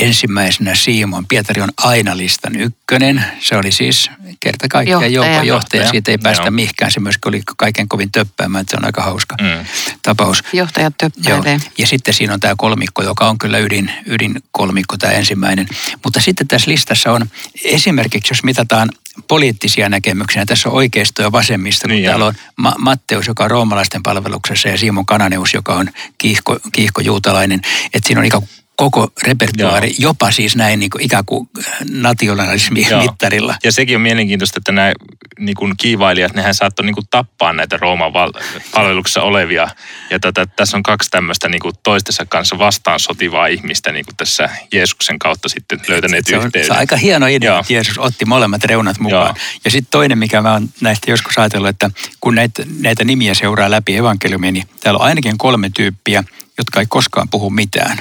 ensimmäisenä 0.00 0.74
Simon. 0.74 1.26
Pietari 1.26 1.62
on 1.62 1.68
aina 1.76 2.16
listan 2.16 2.56
ykkönen. 2.56 3.24
Se 3.40 3.56
oli 3.56 3.72
siis 3.72 4.10
kerta 4.40 4.68
kaikkiaan 4.68 5.12
Johtaja. 5.12 5.42
johtaja. 5.42 5.90
Siitä 5.90 6.10
ei 6.10 6.18
päästä 6.18 6.42
Joo. 6.44 6.50
mihinkään. 6.50 6.90
Se 6.90 7.00
myöskin 7.00 7.28
oli 7.28 7.42
kaiken 7.56 7.88
kovin 7.88 8.12
töppäämään. 8.12 8.60
että 8.62 8.70
Se 8.70 8.76
on 8.76 8.84
aika 8.84 9.02
hauska 9.02 9.36
Mm. 9.40 9.66
tapaus. 10.02 10.42
Johtajat 10.52 10.94
Joo. 11.02 11.10
töppäilee. 11.10 11.60
Ja 11.78 11.86
sitten 11.86 12.14
siinä 12.14 12.34
on 12.34 12.40
tämä 12.40 12.54
kolmikko, 12.58 13.02
joka 13.02 13.28
on 13.28 13.38
kyllä 13.38 13.58
ydin, 13.58 13.90
ydin 14.06 14.42
kolmikko, 14.50 14.96
tämä 14.96 15.12
ensimmäinen. 15.12 15.68
Mutta 16.04 16.20
sitten 16.20 16.48
tässä 16.48 16.70
listassa 16.70 17.12
on 17.12 17.26
esimerkiksi, 17.64 18.30
jos 18.32 18.44
mitataan 18.44 18.88
poliittisia 19.28 19.88
näkemyksiä, 19.88 20.46
tässä 20.46 20.68
on 20.68 20.74
oikeisto 20.74 21.22
ja 21.22 21.32
vasemmisto, 21.32 21.88
Niin 21.88 22.04
täällä 22.04 22.26
on 22.26 22.34
Ma- 22.56 22.74
Matteus, 22.78 23.26
joka 23.26 23.44
on 23.44 23.50
roomalaisten 23.50 24.02
palveluksessa 24.02 24.68
ja 24.68 24.78
Simon 24.78 25.06
Kananeus, 25.06 25.54
joka 25.54 25.74
on 25.74 25.90
kiihko, 26.18 26.58
kiihko 26.72 27.00
juutalainen. 27.00 27.60
Että 27.94 28.06
siinä 28.06 28.20
on 28.20 28.26
ikään 28.26 28.42
kuin 28.42 28.65
koko 28.76 29.12
repertuaari, 29.22 29.88
Joo. 29.88 29.96
jopa 29.98 30.30
siis 30.30 30.56
näin 30.56 30.80
niin 30.80 30.90
kuin 30.90 31.02
ikään 31.02 31.24
kuin 31.24 31.48
nationalismin 31.90 32.86
Joo. 32.90 33.02
mittarilla. 33.02 33.54
Ja 33.64 33.72
sekin 33.72 33.96
on 33.96 34.02
mielenkiintoista, 34.02 34.58
että 34.58 34.72
nämä 34.72 34.92
niin 35.38 35.54
kuin 35.54 35.74
kiivailijat, 35.76 36.34
nehän 36.34 36.54
saattoi 36.54 36.86
niin 36.86 36.94
kuin 36.94 37.06
tappaa 37.10 37.52
näitä 37.52 37.76
Rooman 37.76 38.12
val- 38.12 38.32
palveluksessa 38.74 39.22
olevia. 39.22 39.68
Ja 40.10 40.20
tätä, 40.20 40.46
tässä 40.46 40.76
on 40.76 40.82
kaksi 40.82 41.10
tämmöistä 41.10 41.48
niin 41.48 41.60
kuin 41.60 41.74
toistensa 41.82 42.26
kanssa 42.26 42.58
vastaan 42.58 43.00
sotivaa 43.00 43.46
ihmistä 43.46 43.92
niin 43.92 44.04
kuin 44.04 44.16
tässä 44.16 44.50
Jeesuksen 44.72 45.18
kautta 45.18 45.48
sitten 45.48 45.80
löytäneet 45.88 46.26
se 46.26 46.38
on, 46.38 46.44
yhteyden. 46.44 46.66
se 46.66 46.72
on 46.72 46.78
aika 46.78 46.96
hieno 46.96 47.26
idea, 47.26 47.50
Joo. 47.50 47.60
että 47.60 47.72
Jeesus 47.72 47.98
otti 47.98 48.24
molemmat 48.24 48.64
reunat 48.64 48.98
mukaan. 48.98 49.26
Joo. 49.26 49.34
Ja 49.64 49.70
sitten 49.70 49.90
toinen, 49.90 50.18
mikä 50.18 50.42
mä 50.42 50.52
oon 50.52 50.68
näistä 50.80 51.10
joskus 51.10 51.38
ajatellut, 51.38 51.68
että 51.68 51.90
kun 52.20 52.34
näitä, 52.34 52.62
näitä 52.80 53.04
nimiä 53.04 53.34
seuraa 53.34 53.70
läpi 53.70 53.96
evankeliumia, 53.96 54.52
niin 54.52 54.68
täällä 54.80 54.98
on 54.98 55.06
ainakin 55.06 55.38
kolme 55.38 55.70
tyyppiä, 55.74 56.24
jotka 56.58 56.80
ei 56.80 56.86
koskaan 56.88 57.28
puhu 57.28 57.50
mitään. 57.50 57.98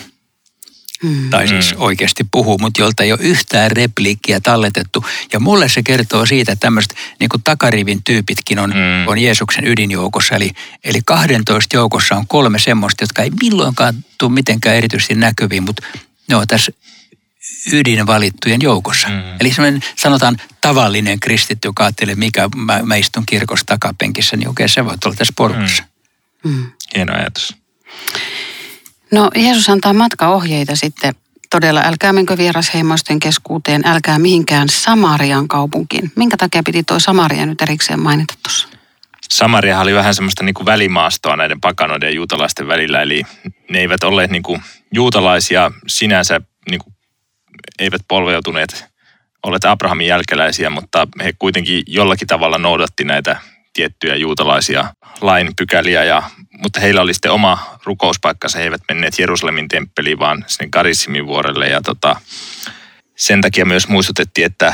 Mm. 1.05 1.29
Tai 1.29 1.47
siis 1.47 1.73
oikeasti 1.77 2.25
puhuu, 2.31 2.57
mutta 2.57 2.81
jolta 2.81 3.03
ei 3.03 3.11
ole 3.11 3.19
yhtään 3.23 3.71
repliikkiä 3.71 4.39
talletettu. 4.39 5.05
Ja 5.33 5.39
mulle 5.39 5.69
se 5.69 5.83
kertoo 5.83 6.25
siitä, 6.25 6.51
että 6.51 6.65
tämmöiset 6.65 6.95
niin 7.19 7.29
takarivin 7.43 8.03
tyypitkin 8.03 8.59
on, 8.59 8.69
Mm. 8.69 9.07
on 9.07 9.17
Jeesuksen 9.17 9.67
ydinjoukossa. 9.67 10.35
Eli, 10.35 10.51
eli 10.83 10.99
12 11.05 11.75
joukossa 11.75 12.15
on 12.15 12.27
kolme 12.27 12.59
semmoista, 12.59 13.03
jotka 13.03 13.21
ei 13.21 13.31
milloinkaan 13.41 13.93
tule 14.17 14.31
mitenkään 14.31 14.75
erityisesti 14.75 15.15
näkyviin, 15.15 15.63
mutta 15.63 15.87
ne 16.29 16.35
on 16.35 16.47
tässä 16.47 16.71
ydinvalittujen 17.73 18.61
joukossa. 18.61 19.07
Mm. 19.07 19.23
Eli 19.39 19.53
semmoinen 19.53 19.81
sanotaan 19.95 20.37
tavallinen 20.61 21.19
kristitty, 21.19 21.67
joka 21.67 21.83
ajattelee, 21.83 22.15
mikä 22.15 22.49
mä, 22.55 22.79
mä 22.83 22.95
istun 22.95 23.25
kirkossa 23.25 23.65
takapenkissä, 23.65 24.37
niin 24.37 24.49
okei, 24.49 24.69
se 24.69 24.85
voi 24.85 24.95
olla 25.05 25.15
tässä 25.15 25.33
porukassa. 25.37 25.83
Mm. 26.43 26.71
Hieno 26.95 27.13
ajatus. 27.13 27.55
No 29.15 29.29
Jeesus 29.35 29.69
antaa 29.69 29.93
matkaohjeita 29.93 30.75
sitten 30.75 31.15
todella, 31.49 31.81
älkää 31.85 32.13
menkö 32.13 32.37
vierasheimoisten 32.37 33.19
keskuuteen, 33.19 33.81
älkää 33.85 34.19
mihinkään 34.19 34.69
Samarian 34.69 35.47
kaupunkiin. 35.47 36.11
Minkä 36.15 36.37
takia 36.37 36.61
piti 36.65 36.83
toi 36.83 37.01
Samaria 37.01 37.45
nyt 37.45 37.61
erikseen 37.61 37.99
mainita 37.99 38.33
tuossa? 38.43 38.67
Samaria 39.29 39.79
oli 39.79 39.93
vähän 39.93 40.15
semmoista 40.15 40.43
niin 40.43 40.53
kuin 40.53 40.65
välimaastoa 40.65 41.35
näiden 41.35 41.61
pakanoiden 41.61 42.07
ja 42.07 42.15
juutalaisten 42.15 42.67
välillä, 42.67 43.01
eli 43.01 43.23
ne 43.69 43.79
eivät 43.79 44.03
olleet 44.03 44.31
niin 44.31 44.43
kuin 44.43 44.61
juutalaisia 44.93 45.71
sinänsä, 45.87 46.41
niin 46.69 46.79
kuin, 46.83 46.93
eivät 47.79 48.01
polveutuneet, 48.07 48.85
olleet 49.43 49.65
Abrahamin 49.65 50.07
jälkeläisiä, 50.07 50.69
mutta 50.69 51.07
he 51.23 51.33
kuitenkin 51.39 51.83
jollakin 51.87 52.27
tavalla 52.27 52.57
noudatti 52.57 53.03
näitä 53.03 53.37
tiettyjä 53.73 54.15
juutalaisia 54.15 54.93
lain 55.21 55.51
pykäliä, 55.57 56.03
ja, 56.03 56.23
mutta 56.63 56.79
heillä 56.79 57.01
oli 57.01 57.13
sitten 57.13 57.31
oma 57.31 57.77
rukouspaikkansa, 57.83 58.57
he 58.57 58.63
eivät 58.63 58.81
menneet 58.89 59.19
Jerusalemin 59.19 59.67
temppeliin, 59.67 60.19
vaan 60.19 60.45
sinne 60.47 60.69
Garissimin 60.69 61.27
vuorelle, 61.27 61.67
ja 61.67 61.81
tota, 61.81 62.15
sen 63.15 63.41
takia 63.41 63.65
myös 63.65 63.87
muistutettiin, 63.87 64.45
että 64.45 64.73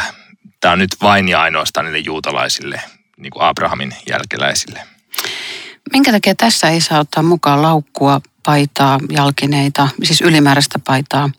tämä 0.59 0.71
on 0.71 0.79
nyt 0.79 0.95
vain 1.01 1.29
ja 1.29 1.41
ainoastaan 1.41 1.85
niille 1.85 1.99
juutalaisille, 1.99 2.81
niin 3.17 3.31
kuin 3.31 3.43
Abrahamin 3.43 3.95
jälkeläisille. 4.09 4.79
Minkä 5.91 6.11
takia 6.11 6.35
tässä 6.35 6.69
ei 6.69 6.81
saa 6.81 6.99
ottaa 6.99 7.23
mukaan 7.23 7.61
laukkua, 7.61 8.21
paitaa, 8.43 8.99
jalkineita, 9.09 9.87
siis 10.03 10.21
ylimääräistä 10.21 10.79
paitaa? 10.79 11.29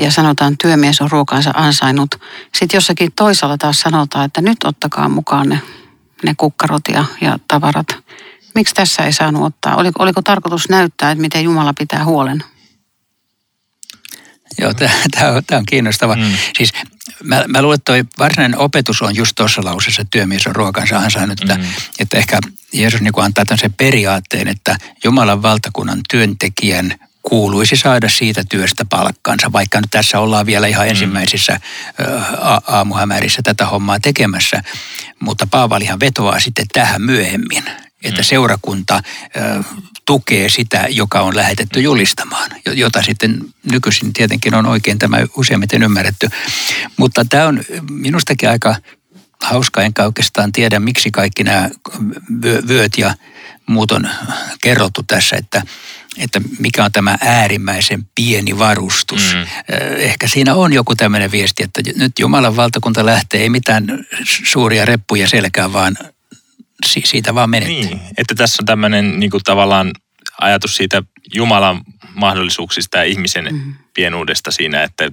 Ja 0.00 0.10
sanotaan, 0.10 0.58
työmies 0.58 1.00
on 1.00 1.10
ruokansa 1.10 1.50
ansainnut. 1.54 2.14
Sitten 2.54 2.76
jossakin 2.76 3.12
toisaalla 3.16 3.58
taas 3.58 3.80
sanotaan, 3.80 4.24
että 4.24 4.40
nyt 4.40 4.64
ottakaa 4.64 5.08
mukaan 5.08 5.48
ne, 5.48 5.60
ne 6.22 6.34
kukkarot 6.36 6.82
ja, 6.92 7.04
ja 7.20 7.38
tavarat. 7.48 7.86
Miksi 8.56 8.74
tässä 8.74 9.02
ei 9.02 9.12
saanut 9.12 9.42
ottaa? 9.42 9.76
Oliko, 9.76 10.02
oliko 10.02 10.22
tarkoitus 10.22 10.68
näyttää, 10.68 11.10
että 11.10 11.22
miten 11.22 11.44
Jumala 11.44 11.74
pitää 11.78 12.04
huolen? 12.04 12.44
Joo, 14.58 14.74
tämä 14.74 15.32
on, 15.32 15.42
tää 15.46 15.58
on 15.58 15.66
kiinnostava. 15.66 16.16
Mm. 16.16 16.22
Mm. 16.22 16.32
Siis 16.58 16.72
mä, 17.22 17.44
mä 17.48 17.62
luulen, 17.62 17.74
että 17.74 17.92
toi 17.92 18.04
varsinainen 18.18 18.58
opetus 18.58 19.02
on 19.02 19.16
just 19.16 19.32
tuossa 19.36 19.64
lauseessa, 19.64 20.02
että 20.02 20.10
työmies 20.10 20.46
on 20.46 20.56
ruokansa 20.56 20.98
ansainnut. 20.98 21.40
Mm. 21.40 21.50
Että, 21.50 21.66
että 21.98 22.16
ehkä 22.18 22.38
Jeesus 22.72 23.00
niin 23.00 23.12
antaa 23.16 23.44
tämmöisen 23.44 23.72
periaatteen, 23.72 24.48
että 24.48 24.76
Jumalan 25.04 25.42
valtakunnan 25.42 26.00
työntekijän 26.10 26.94
kuuluisi 27.22 27.76
saada 27.76 28.08
siitä 28.08 28.42
työstä 28.48 28.84
palkkansa, 28.84 29.52
vaikka 29.52 29.80
nyt 29.80 29.90
tässä 29.90 30.20
ollaan 30.20 30.46
vielä 30.46 30.66
ihan 30.66 30.88
ensimmäisissä 30.88 31.60
a- 32.40 32.60
aamuhämärissä 32.66 33.42
tätä 33.42 33.66
hommaa 33.66 34.00
tekemässä. 34.00 34.62
Mutta 35.20 35.46
Paavalihan 35.50 36.00
vetoaa 36.00 36.40
sitten 36.40 36.66
tähän 36.72 37.02
myöhemmin, 37.02 37.64
että 38.04 38.22
seurakunta 38.22 39.02
tukee 40.04 40.48
sitä, 40.48 40.86
joka 40.90 41.20
on 41.20 41.36
lähetetty 41.36 41.80
julistamaan, 41.80 42.50
jo- 42.66 42.72
jota 42.72 43.02
sitten 43.02 43.38
nykyisin 43.72 44.12
tietenkin 44.12 44.54
on 44.54 44.66
oikein 44.66 44.98
tämä 44.98 45.18
useimmiten 45.36 45.82
ymmärretty. 45.82 46.28
Mutta 46.96 47.24
tämä 47.24 47.46
on 47.46 47.64
minustakin 47.90 48.48
aika 48.50 48.76
hauska, 49.42 49.82
enkä 49.82 50.04
oikeastaan 50.04 50.52
tiedä, 50.52 50.80
miksi 50.80 51.10
kaikki 51.10 51.44
nämä 51.44 51.70
vyö- 52.44 52.68
vyöt 52.68 52.98
ja 52.98 53.14
muut 53.66 53.90
on 53.90 54.08
kerrottu 54.62 55.02
tässä, 55.02 55.36
että, 55.36 55.62
että 56.18 56.40
mikä 56.58 56.84
on 56.84 56.92
tämä 56.92 57.18
äärimmäisen 57.20 58.08
pieni 58.14 58.58
varustus. 58.58 59.34
Mm. 59.34 59.46
Ehkä 59.96 60.28
siinä 60.28 60.54
on 60.54 60.72
joku 60.72 60.96
tämmöinen 60.96 61.30
viesti, 61.30 61.62
että 61.62 61.80
nyt 61.96 62.18
Jumalan 62.18 62.56
valtakunta 62.56 63.06
lähtee, 63.06 63.40
ei 63.40 63.50
mitään 63.50 63.84
suuria 64.24 64.84
reppuja 64.84 65.28
selkään, 65.28 65.72
vaan 65.72 65.96
si- 66.86 67.02
siitä 67.04 67.34
vaan 67.34 67.50
menette. 67.50 67.72
Niin, 67.72 68.00
että 68.18 68.34
tässä 68.34 68.62
on 68.62 68.66
tämmöinen 68.66 69.20
niin 69.20 69.30
kuin 69.30 69.44
tavallaan 69.44 69.92
ajatus 70.40 70.76
siitä 70.76 71.02
Jumalan 71.34 71.80
mahdollisuuksista 72.14 72.98
ja 72.98 73.04
ihmisen 73.04 73.48
mm. 73.52 73.74
pienuudesta 73.94 74.50
siinä, 74.50 74.82
että 74.82 75.10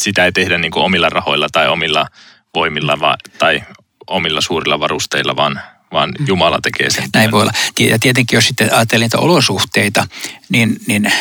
sitä 0.00 0.24
ei 0.24 0.32
tehdä 0.32 0.58
niin 0.58 0.72
kuin 0.72 0.84
omilla 0.84 1.08
rahoilla 1.08 1.48
tai 1.52 1.68
omilla 1.68 2.06
voimilla 2.54 3.00
va- 3.00 3.16
tai 3.38 3.62
omilla 4.06 4.40
suurilla 4.40 4.80
varusteilla, 4.80 5.36
vaan, 5.36 5.60
vaan 5.92 6.12
Jumala 6.26 6.58
tekee 6.62 6.90
sen. 6.90 7.08
Näin 7.14 7.30
voi 7.30 7.42
olla. 7.42 7.52
Ja 7.80 7.98
tietenkin 7.98 8.36
jos 8.36 8.46
sitten 8.46 8.74
ajattelin 8.74 9.02
niitä 9.02 9.18
olosuhteita, 9.18 10.06
niin, 10.48 10.76
niin 10.86 11.12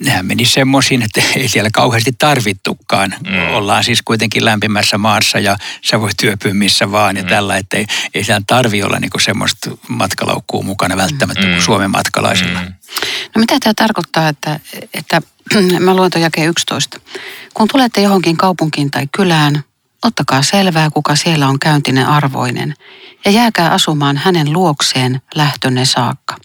nehän 0.00 0.26
meni 0.26 0.44
semmoisiin, 0.44 1.02
että 1.02 1.22
ei 1.40 1.48
siellä 1.48 1.70
kauheasti 1.72 2.12
tarvittukaan. 2.18 3.14
Mm. 3.26 3.54
Ollaan 3.54 3.84
siis 3.84 4.02
kuitenkin 4.02 4.44
lämpimässä 4.44 4.98
maassa 4.98 5.38
ja 5.38 5.56
sä 5.84 6.00
voit 6.00 6.16
työpyä 6.20 6.54
missä 6.54 6.90
vaan 6.92 7.16
ja 7.16 7.22
Mm. 7.22 7.28
tällä, 7.28 7.56
että 7.56 7.76
ei, 7.76 7.86
ei 8.14 8.24
siellä 8.24 8.42
tarvi 8.46 8.82
olla 8.82 8.98
niinku 8.98 9.18
semmoista 9.18 9.70
matkalaukkuu 9.88 10.62
mukana 10.62 10.96
välttämättä 10.96 11.42
Mm. 11.46 11.50
kuin 11.52 11.62
Suomen 11.62 11.90
matkalaisilla. 11.90 12.60
Mm. 12.60 12.72
No 13.34 13.38
mitä 13.40 13.56
tämä 13.60 13.74
tarkoittaa, 13.76 14.28
että, 14.28 14.60
että 14.94 15.22
mä 15.80 15.94
luen 15.96 16.10
tuon 16.10 16.22
jakeen 16.22 16.48
11. 16.48 17.00
Kun 17.54 17.68
tulette 17.72 18.00
johonkin 18.00 18.36
kaupunkiin 18.36 18.90
tai 18.90 19.08
kylään, 19.16 19.64
ottakaa 20.04 20.42
selvää, 20.42 20.90
kuka 20.90 21.16
siellä 21.16 21.48
on 21.48 21.58
käyntinen 21.58 22.06
arvoinen, 22.06 22.74
ja 23.24 23.30
jääkää 23.30 23.70
asumaan 23.70 24.16
hänen 24.16 24.52
luokseen 24.52 25.20
lähtönne 25.34 25.84
saakka. 25.84 26.36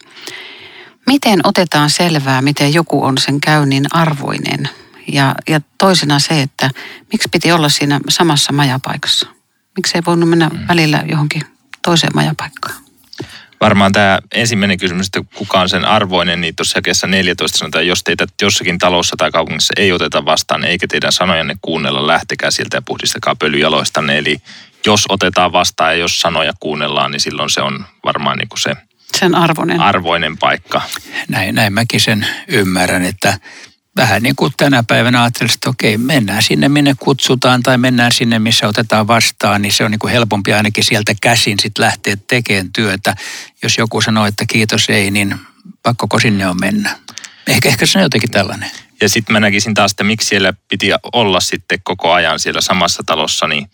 Miten 1.10 1.40
otetaan 1.44 1.90
selvää, 1.90 2.42
miten 2.42 2.74
joku 2.74 3.04
on 3.04 3.18
sen 3.18 3.40
käynnin 3.40 3.86
arvoinen? 3.90 4.68
Ja, 5.12 5.34
ja 5.48 5.60
toisena 5.78 6.18
se, 6.18 6.40
että 6.40 6.70
miksi 7.12 7.28
piti 7.32 7.52
olla 7.52 7.68
siinä 7.68 8.00
samassa 8.08 8.52
majapaikassa? 8.52 9.26
Miksi 9.76 9.98
ei 9.98 10.02
voinut 10.06 10.28
mennä 10.28 10.50
välillä 10.68 11.04
johonkin 11.08 11.42
toiseen 11.82 12.12
majapaikkaan? 12.14 12.74
Varmaan 13.60 13.92
tämä 13.92 14.18
ensimmäinen 14.34 14.78
kysymys, 14.78 15.06
että 15.06 15.22
kuka 15.34 15.60
on 15.60 15.68
sen 15.68 15.84
arvoinen, 15.84 16.40
niin 16.40 16.56
tuossa 16.56 16.78
jakeessa 16.78 17.06
14 17.06 17.58
sanotaan, 17.58 17.86
jos 17.86 18.04
teitä 18.04 18.26
jossakin 18.42 18.78
talossa 18.78 19.16
tai 19.18 19.30
kaupungissa 19.30 19.74
ei 19.76 19.92
oteta 19.92 20.24
vastaan, 20.24 20.64
eikä 20.64 20.86
teidän 20.86 21.12
sanojanne 21.12 21.54
kuunnella, 21.62 22.06
lähtekää 22.06 22.50
sieltä 22.50 22.76
ja 22.76 22.82
puhdistakaa 22.82 23.36
pölyjaloistanne. 23.36 24.18
Eli 24.18 24.38
jos 24.86 25.04
otetaan 25.08 25.52
vastaan 25.52 25.92
ja 25.92 25.98
jos 25.98 26.20
sanoja 26.20 26.52
kuunnellaan, 26.60 27.10
niin 27.10 27.20
silloin 27.20 27.50
se 27.50 27.60
on 27.60 27.84
varmaan 28.04 28.38
niin 28.38 28.48
kuin 28.48 28.60
se 28.60 28.76
Sen 29.20 29.34
arvoinen. 29.34 29.80
arvoinen 29.80 30.38
paikka. 30.38 30.82
Näin, 31.28 31.54
näin 31.54 31.72
mäkin 31.72 32.00
sen 32.00 32.26
ymmärrän, 32.48 33.04
että 33.04 33.38
vähän 33.96 34.22
niin 34.22 34.36
kuin 34.36 34.52
tänä 34.56 34.82
päivänä 34.82 35.22
ajattelisi, 35.22 35.54
että 35.54 35.70
okei, 35.70 35.98
mennään 35.98 36.42
sinne, 36.42 36.68
minne 36.68 36.94
kutsutaan 37.00 37.62
tai 37.62 37.78
mennään 37.78 38.12
sinne, 38.12 38.38
missä 38.38 38.68
otetaan 38.68 39.06
vastaan, 39.06 39.62
niin 39.62 39.72
se 39.72 39.84
on 39.84 39.90
niin 39.90 39.98
kuin 39.98 40.12
helpompi 40.12 40.52
ainakin 40.52 40.84
sieltä 40.84 41.14
käsin 41.20 41.58
sitten 41.60 41.84
lähteä 41.84 42.16
tekemään 42.26 42.72
työtä. 42.72 43.14
Jos 43.62 43.78
joku 43.78 44.00
sanoo, 44.00 44.26
että 44.26 44.44
kiitos 44.46 44.90
ei, 44.90 45.10
niin 45.10 45.36
pakkoko 45.82 46.18
sinne 46.18 46.48
on 46.48 46.56
mennä. 46.60 46.96
Ehkä, 47.46 47.68
ehkä 47.68 47.86
se 47.86 47.98
on 47.98 48.02
jotenkin 48.02 48.30
tällainen. 48.30 48.70
Ja 49.00 49.08
sitten 49.08 49.32
mä 49.32 49.40
näkisin 49.40 49.74
taas, 49.74 49.90
että 49.90 50.04
miksi 50.04 50.28
siellä 50.28 50.52
piti 50.68 50.90
olla 51.12 51.40
sitten 51.40 51.78
koko 51.82 52.12
ajan 52.12 52.40
siellä 52.40 52.60
samassa 52.60 53.02
talossa, 53.06 53.46
niin 53.46 53.70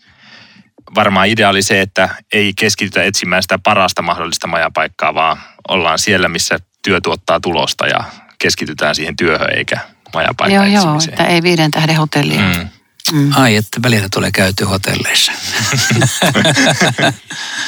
varmaan 0.95 1.27
idea 1.27 1.49
oli 1.49 1.63
se, 1.63 1.81
että 1.81 2.09
ei 2.33 2.53
keskitytä 2.53 3.03
etsimään 3.03 3.41
sitä 3.41 3.59
parasta 3.63 4.01
mahdollista 4.01 4.47
majapaikkaa, 4.47 5.13
vaan 5.13 5.37
ollaan 5.67 5.99
siellä, 5.99 6.27
missä 6.27 6.59
työ 6.83 7.01
tuottaa 7.01 7.39
tulosta 7.39 7.87
ja 7.87 8.03
keskitytään 8.39 8.95
siihen 8.95 9.15
työhön 9.15 9.57
eikä 9.57 9.79
majapaikan 10.13 10.73
Joo, 10.73 10.83
joo, 10.83 10.99
että 11.09 11.23
ei 11.23 11.43
viiden 11.43 11.71
tähden 11.71 11.95
hotellia. 11.95 12.41
Mm. 12.41 12.67
Mm. 13.11 13.31
Ai, 13.35 13.55
että 13.55 13.79
välillä 13.83 14.07
tulee 14.13 14.31
käyty 14.31 14.65
hotelleissa. 14.65 15.31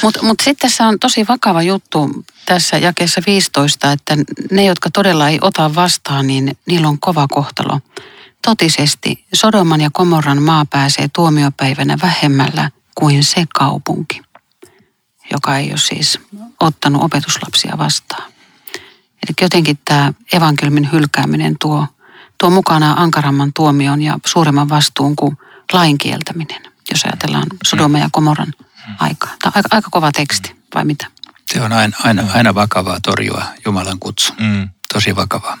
Mutta 0.02 0.22
mut 0.26 0.40
sitten 0.40 0.68
tässä 0.68 0.86
on 0.86 0.98
tosi 0.98 1.28
vakava 1.28 1.62
juttu 1.62 2.24
tässä 2.46 2.78
jakeessa 2.78 3.20
15, 3.26 3.92
että 3.92 4.16
ne, 4.50 4.64
jotka 4.64 4.90
todella 4.90 5.28
ei 5.28 5.38
ota 5.42 5.74
vastaan, 5.74 6.26
niin 6.26 6.58
niillä 6.66 6.88
on 6.88 7.00
kova 7.00 7.28
kohtalo. 7.28 7.80
Totisesti 8.42 9.24
Sodoman 9.34 9.80
ja 9.80 9.90
Komorran 9.92 10.42
maa 10.42 10.64
pääsee 10.70 11.08
tuomiopäivänä 11.14 11.98
vähemmällä 12.02 12.70
kuin 13.00 13.24
se 13.24 13.44
kaupunki, 13.54 14.22
joka 15.32 15.56
ei 15.56 15.70
ole 15.70 15.78
siis 15.78 16.20
ottanut 16.60 17.02
opetuslapsia 17.02 17.78
vastaan. 17.78 18.32
Eli 19.22 19.34
jotenkin 19.40 19.78
tämä 19.84 20.12
evankelmin 20.32 20.92
hylkääminen 20.92 21.56
tuo, 21.60 21.86
tuo 22.38 22.50
mukanaan 22.50 22.98
ankaramman 22.98 23.52
tuomion 23.56 24.02
ja 24.02 24.18
suuremman 24.26 24.68
vastuun 24.68 25.16
kuin 25.16 25.38
lain 25.72 25.98
kieltäminen, 25.98 26.62
jos 26.90 27.04
ajatellaan 27.04 27.46
Sodoma 27.66 27.98
ja 27.98 28.08
Komoran 28.12 28.54
aikaa. 28.98 29.30
Tämä 29.42 29.50
on 29.50 29.52
aika, 29.56 29.68
aika 29.72 29.88
kova 29.90 30.12
teksti, 30.12 30.56
vai 30.74 30.84
mitä? 30.84 31.06
Se 31.52 31.60
on 31.60 31.72
aina, 31.72 31.96
aina, 32.04 32.22
aina 32.34 32.54
vakavaa 32.54 32.98
torjua 33.02 33.44
Jumalan 33.64 33.98
kutsu. 33.98 34.32
Mm. 34.40 34.68
Tosi 34.92 35.16
vakavaa. 35.16 35.58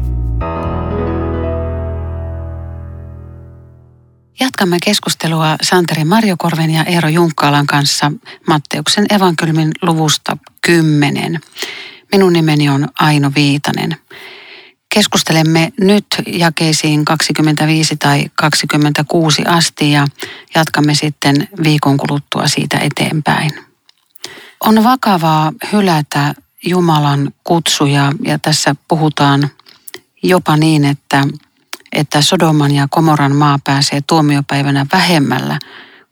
Jatkamme 4.40 4.78
keskustelua 4.86 5.56
Santeri 5.62 6.04
Marjokorven 6.04 6.70
ja 6.70 6.84
Eero 6.84 7.10
Junkkaalan 7.10 7.68
kanssa 7.68 8.12
Matteuksen 8.48 9.06
evankeliumin 9.10 9.72
luvusta 9.82 10.38
10. 10.62 11.40
Minun 12.12 12.34
nimeni 12.34 12.70
on 12.70 12.88
Aino 13.00 13.32
Viitanen. 13.36 13.98
Keskustelemme 14.94 15.72
nyt 15.80 16.06
jakeisiin 16.28 17.06
25 17.06 17.96
tai 17.98 18.26
26 18.36 19.44
asti 19.46 19.92
ja 19.92 20.08
jatkamme 20.56 20.96
sitten 20.96 21.48
viikon 21.64 21.98
kuluttua 21.98 22.48
siitä 22.48 22.80
eteenpäin. 22.80 23.52
On 24.60 24.84
vakavaa 24.84 25.52
hylätä 25.74 26.34
Jumalan 26.66 27.34
kutsuja 27.44 28.12
ja 28.24 28.40
tässä 28.40 28.76
puhutaan 28.88 29.50
jopa 30.24 30.58
niin, 30.58 30.86
että 30.86 31.24
että 31.92 32.22
Sodoman 32.22 32.72
ja 32.72 32.88
Komoran 32.90 33.36
maa 33.36 33.60
pääsee 33.64 34.02
tuomiopäivänä 34.08 34.86
vähemmällä 34.94 35.60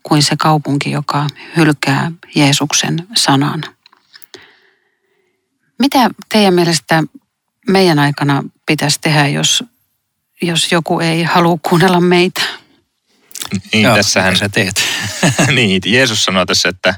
kuin 0.02 0.22
se 0.22 0.36
kaupunki, 0.36 0.90
joka 0.90 1.26
hylkää 1.56 2.12
Jeesuksen 2.34 3.06
sanan. 3.16 3.62
Mitä 5.78 6.10
teidän 6.28 6.54
mielestä 6.54 7.02
meidän 7.68 7.98
aikana 7.98 8.42
pitäisi 8.66 9.00
tehdä, 9.00 9.28
jos, 9.28 9.64
jos 10.42 10.72
joku 10.72 11.00
ei 11.00 11.22
halua 11.22 11.58
kuunnella 11.68 12.00
meitä? 12.00 12.42
Niin, 13.72 13.82
Joo, 13.82 13.96
tässähän, 13.96 14.36
sä 14.36 14.48
teet. 14.48 14.82
niin, 15.54 15.82
Jeesus 15.84 16.24
sanoo 16.24 16.46
tässä, 16.46 16.68
että 16.68 16.94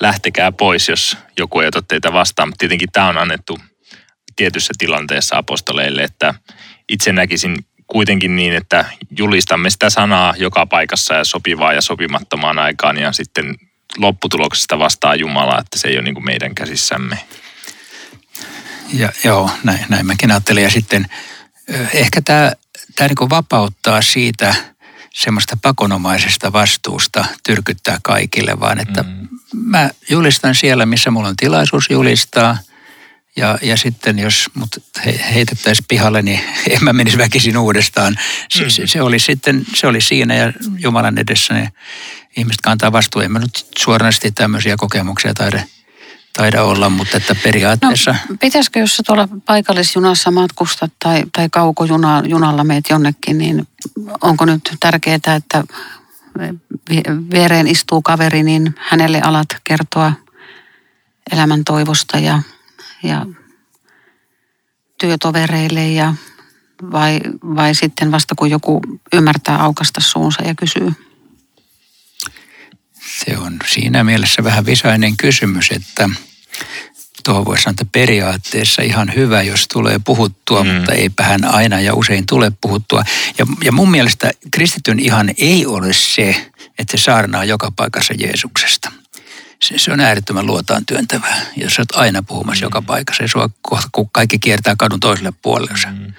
lähtekää 0.00 0.52
pois, 0.52 0.88
jos 0.88 1.16
joku 1.38 1.60
ei 1.60 1.68
ota 1.68 1.82
teitä 1.82 2.12
vastaan. 2.12 2.48
Mutta 2.48 2.58
tietenkin 2.58 2.88
tämä 2.92 3.08
on 3.08 3.18
annettu 3.18 3.58
tietyssä 4.36 4.74
tilanteessa 4.78 5.36
apostoleille, 5.36 6.02
että 6.02 6.34
itse 6.88 7.12
näkisin 7.12 7.56
kuitenkin 7.86 8.36
niin, 8.36 8.54
että 8.54 8.84
julistamme 9.18 9.70
sitä 9.70 9.90
sanaa 9.90 10.34
joka 10.36 10.66
paikassa 10.66 11.14
ja 11.14 11.24
sopivaa 11.24 11.72
ja 11.72 11.80
sopimattomaan 11.80 12.58
aikaan 12.58 12.98
ja 12.98 13.12
sitten 13.12 13.54
lopputuloksesta 13.98 14.78
vastaa 14.78 15.14
Jumala, 15.14 15.58
että 15.58 15.78
se 15.78 15.88
ei 15.88 15.94
ole 15.94 16.02
niin 16.02 16.14
kuin 16.14 16.24
meidän 16.24 16.54
käsissämme. 16.54 17.18
Ja, 18.92 19.12
joo, 19.24 19.50
näin, 19.64 19.86
näin 19.88 20.06
mäkin 20.06 20.30
ajattelin. 20.30 20.62
Ja 20.62 20.70
sitten 20.70 21.06
ehkä 21.94 22.20
tämä, 22.22 22.52
tämä 22.96 23.08
niin 23.08 23.30
vapauttaa 23.30 24.02
siitä 24.02 24.54
semmoista 25.14 25.58
pakonomaisesta 25.62 26.52
vastuusta 26.52 27.24
tyrkyttää 27.46 27.98
kaikille, 28.02 28.60
vaan 28.60 28.80
että 28.80 29.02
mm. 29.02 29.28
mä 29.54 29.90
julistan 30.10 30.54
siellä, 30.54 30.86
missä 30.86 31.10
mulla 31.10 31.28
on 31.28 31.36
tilaisuus 31.36 31.90
julistaa. 31.90 32.58
Ja, 33.36 33.58
ja 33.62 33.76
sitten 33.76 34.18
jos 34.18 34.50
mut 34.54 34.68
he, 35.06 35.20
heitettäisiin 35.34 35.84
pihalle, 35.88 36.22
niin 36.22 36.40
en 36.70 36.84
mä 36.84 36.92
menisi 36.92 37.18
väkisin 37.18 37.58
uudestaan. 37.58 38.18
Se, 38.48 38.64
mm. 38.64 38.70
se, 38.70 38.86
se, 38.86 39.02
oli 39.02 39.18
sitten, 39.18 39.64
se 39.74 39.86
oli 39.86 40.00
siinä 40.00 40.34
ja 40.34 40.52
Jumalan 40.78 41.18
edessä 41.18 41.54
ne 41.54 41.72
ihmiset 42.36 42.60
kantaa 42.60 42.92
vastuun. 42.92 43.24
En 43.24 43.32
mä 43.32 43.38
nyt 43.38 43.66
suoranaisesti 43.78 44.32
tämmöisiä 44.32 44.76
kokemuksia 44.76 45.34
taida, 45.34 45.62
taida 46.36 46.62
olla, 46.62 46.90
mutta 46.90 47.16
että 47.16 47.34
periaatteessa... 47.42 48.14
No, 48.28 48.36
pitäisikö, 48.40 48.80
jos 48.80 48.96
sä 48.96 49.02
tuolla 49.06 49.28
paikallisjunassa 49.46 50.30
matkustat 50.30 50.92
tai, 51.02 51.22
tai 51.32 51.48
kaukojunalla 51.50 52.64
meet 52.64 52.84
jonnekin, 52.90 53.38
niin 53.38 53.68
onko 54.20 54.44
nyt 54.44 54.76
tärkeää, 54.80 55.16
että 55.36 55.64
viereen 57.30 57.66
istuu 57.66 58.02
kaveri, 58.02 58.42
niin 58.42 58.74
hänelle 58.78 59.20
alat 59.20 59.48
kertoa 59.64 60.12
elämän 61.32 61.64
toivosta 61.64 62.18
ja, 62.18 62.42
ja 63.02 63.26
työtovereille 65.00 65.88
ja 65.88 66.14
vai, 66.92 67.20
vai 67.42 67.74
sitten 67.74 68.12
vasta 68.12 68.34
kun 68.34 68.50
joku 68.50 68.80
ymmärtää 69.12 69.62
aukasta 69.62 70.00
suunsa 70.00 70.42
ja 70.42 70.54
kysyy? 70.54 70.92
Se 73.06 73.38
on 73.38 73.58
siinä 73.66 74.04
mielessä 74.04 74.44
vähän 74.44 74.66
visainen 74.66 75.16
kysymys, 75.16 75.70
että 75.70 76.10
tuohon 77.24 77.44
voisi 77.44 77.62
sanoa, 77.62 77.72
että 77.72 77.84
periaatteessa 77.92 78.82
ihan 78.82 79.12
hyvä, 79.14 79.42
jos 79.42 79.68
tulee 79.68 80.00
puhuttua, 80.04 80.64
mm. 80.64 80.70
mutta 80.70 80.92
eipä 80.92 81.22
hän 81.22 81.44
aina 81.44 81.80
ja 81.80 81.94
usein 81.94 82.26
tule 82.26 82.52
puhuttua. 82.60 83.04
Ja, 83.38 83.46
ja 83.64 83.72
mun 83.72 83.90
mielestä 83.90 84.30
kristityn 84.50 84.98
ihan 84.98 85.30
ei 85.38 85.66
ole 85.66 85.92
se, 85.92 86.50
että 86.78 86.96
se 86.96 87.02
saarnaa 87.02 87.44
joka 87.44 87.72
paikassa 87.76 88.14
Jeesuksesta. 88.18 88.92
Se, 89.62 89.78
se 89.78 89.92
on 89.92 90.00
äärettömän 90.00 90.46
luotaan 90.46 90.86
työntävää, 90.86 91.40
jos 91.56 91.74
sä 91.74 91.82
oot 91.82 92.00
aina 92.00 92.22
puhumassa 92.22 92.64
mm. 92.64 92.66
joka 92.66 92.82
paikassa 92.82 93.22
ja 93.22 93.28
sua 93.28 93.50
kohta, 93.62 93.88
kun 93.92 94.10
kaikki 94.10 94.38
kiertää 94.38 94.74
kadun 94.78 95.00
toiselle 95.00 95.32
puolelle. 95.42 95.78
Mm. 95.90 96.12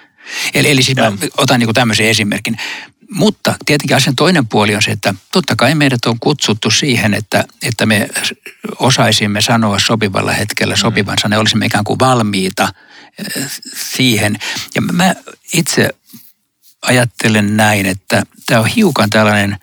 Eli, 0.53 0.71
eli 0.71 0.83
siis 0.83 0.97
mä 0.97 1.11
otan 1.37 1.59
niin 1.59 1.73
tämmöisen 1.73 2.07
esimerkin. 2.07 2.57
Mutta 3.11 3.55
tietenkin 3.65 3.97
asian 3.97 4.15
toinen 4.15 4.47
puoli 4.47 4.75
on 4.75 4.81
se, 4.81 4.91
että 4.91 5.13
totta 5.31 5.55
kai 5.55 5.75
meidät 5.75 6.05
on 6.05 6.19
kutsuttu 6.19 6.71
siihen, 6.71 7.13
että, 7.13 7.45
että 7.61 7.85
me 7.85 8.09
osaisimme 8.79 9.41
sanoa 9.41 9.79
sopivalla 9.79 10.31
hetkellä 10.31 10.75
sopivan 10.75 11.17
sanan, 11.21 11.39
olisimme 11.39 11.65
ikään 11.65 11.83
kuin 11.83 11.99
valmiita 11.99 12.73
siihen. 13.75 14.37
Ja 14.75 14.81
mä 14.81 15.15
itse 15.53 15.89
ajattelen 16.81 17.57
näin, 17.57 17.85
että 17.85 18.23
tämä 18.45 18.61
on 18.61 18.67
hiukan 18.67 19.09
tällainen 19.09 19.57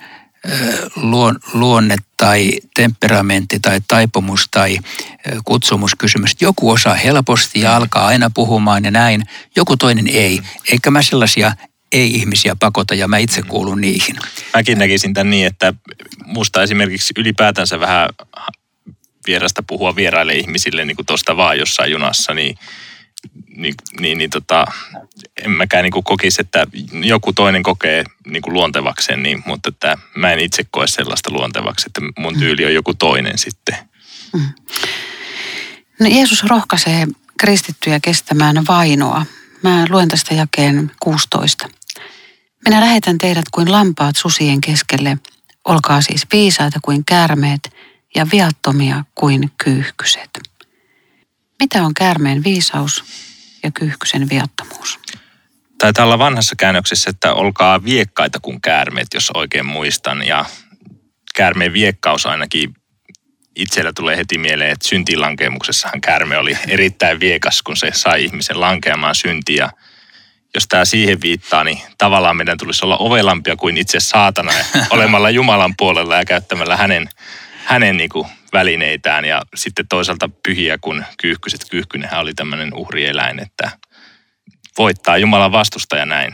luonne 1.53 1.97
tai 2.17 2.53
temperamentti 2.75 3.61
tai 3.61 3.81
taipumus 3.89 4.49
tai 4.51 4.79
kutsumuskysymys. 5.45 6.37
Joku 6.41 6.71
osaa 6.71 6.95
helposti 6.95 7.61
ja 7.61 7.77
alkaa 7.77 8.07
aina 8.07 8.31
puhumaan 8.35 8.85
ja 8.85 8.91
näin, 8.91 9.23
joku 9.57 9.77
toinen 9.77 10.09
ei. 10.09 10.41
Eikä 10.73 10.91
mä 10.91 11.03
sellaisia 11.03 11.53
ei-ihmisiä 11.93 12.57
pakota 12.57 12.95
ja 12.95 13.09
mä 13.09 13.19
itse 13.19 13.43
kuulun 13.43 13.81
niihin. 13.81 14.17
Mäkin 14.55 14.79
näkisin 14.79 15.15
tämän 15.15 15.31
niin, 15.31 15.47
että 15.47 15.75
musta 16.27 16.63
esimerkiksi 16.63 17.15
ylipäätänsä 17.17 17.81
vähän 17.81 18.09
vierasta 19.27 19.63
puhua 19.67 19.97
vieraille 19.97 20.35
ihmisille 20.35 20.85
niin 20.85 20.97
kuin 20.97 21.07
tuosta 21.07 21.37
vaan 21.37 21.59
jossain 21.59 21.93
junassa, 21.93 22.35
niin, 22.35 22.57
niin, 23.57 23.75
niin, 24.01 24.19
niin 24.19 24.31
tota, 24.31 24.65
en 25.45 25.51
mäkään 25.51 25.83
niin 25.83 25.93
kuin 25.93 26.05
kokisi, 26.05 26.41
että 26.41 26.67
joku 26.93 27.33
toinen 27.33 27.63
kokee 27.63 28.05
niin 28.27 28.43
kuin 28.43 28.55
luontevakseen, 28.55 29.23
niin, 29.23 29.43
mutta 29.47 29.69
että 29.69 29.99
mä 30.17 30.33
en 30.33 30.39
itse 30.39 30.65
koe 30.71 30.87
sellaista 30.87 31.31
luontevaksi, 31.31 31.87
että 31.87 32.01
mun 32.19 32.39
tyyli 32.39 32.65
on 32.65 32.75
joku 32.75 32.95
toinen 32.95 33.39
sitten. 33.39 33.77
Mm. 34.33 34.49
No 36.01 36.09
Jeesus 36.09 36.43
rohkaisee 36.45 37.07
kristittyjä 37.39 38.01
kestämään 38.01 38.57
vainoa. 38.69 39.27
Mä 39.63 39.87
luen 39.91 40.09
tästä 40.09 40.35
jakeen 40.35 40.91
16. 41.01 41.69
Minä 42.65 42.81
lähetän 42.81 43.19
teidät 43.19 43.45
kuin 43.53 43.73
lampaat 43.73 44.17
susien 44.17 44.61
keskelle. 44.61 45.19
Olkaa 45.65 46.03
siis 46.03 46.27
viisaita 46.33 46.79
kuin 46.83 47.05
käärmeet 47.05 47.75
ja 48.15 48.27
viattomia 48.33 49.05
kuin 49.15 49.51
kyyhkyset. 49.65 50.31
Mitä 51.61 51.83
on 51.83 51.95
käärmeen 51.95 52.45
viisaus 52.45 53.05
ja 53.63 53.71
kyyhkysen 53.71 54.29
viattomuus? 54.29 54.99
Taitaa 55.79 56.05
olla 56.05 56.19
vanhassa 56.19 56.57
käännöksessä, 56.57 57.11
että 57.11 57.35
olkaa 57.35 57.85
viekkaita 57.85 58.41
kuin 58.41 58.61
käärmeet, 58.61 59.09
jos 59.15 59.31
oikein 59.35 59.67
muistan. 59.67 60.27
Ja 60.27 60.45
käärmeen 61.35 61.73
viekkaus 61.73 62.27
ainakin 62.27 62.75
itsellä 63.57 63.93
tulee 63.93 64.17
heti 64.17 64.39
mieleen, 64.39 64.71
että 64.71 64.89
syntilankemuksessahan 64.89 66.01
käärme 66.01 66.39
oli 66.39 66.59
erittäin 66.69 67.21
viekas, 67.21 67.63
kun 67.63 67.77
se 67.77 67.91
sai 67.95 68.25
ihmisen 68.25 68.61
lankeamaan 68.61 69.15
syntiä. 69.15 69.71
Jos 70.55 70.69
tämä 70.69 70.85
siihen 70.85 71.21
viittaa, 71.23 71.65
niin 71.65 71.79
tavallaan 71.99 72.37
meidän 72.37 72.59
tulisi 72.59 72.85
olla 72.85 72.97
ovelampia 72.97 73.57
kuin 73.57 73.77
itse 73.77 74.01
saatana 74.01 74.53
olemalla 74.91 75.31
Jumalan 75.31 75.75
puolella 75.77 76.17
ja 76.17 76.25
käyttämällä 76.25 76.77
hänen, 76.77 77.09
hänen 77.65 77.97
niin 77.97 78.11
kuin 78.11 78.29
välineitään. 78.53 79.25
Ja 79.25 79.43
sitten 79.55 79.89
toisaalta 79.89 80.31
pyhiä 80.43 80.79
kuin 80.79 81.05
kyyhkyset. 81.23 81.65
Kyyhkynenhän 81.71 82.21
oli 82.21 82.35
tämmöinen 82.35 82.75
uhrieläin, 82.75 83.41
että 83.41 83.71
voittaa 84.79 85.19
Jumalan 85.19 85.53
vastustaja 85.53 86.07
näin. 86.07 86.33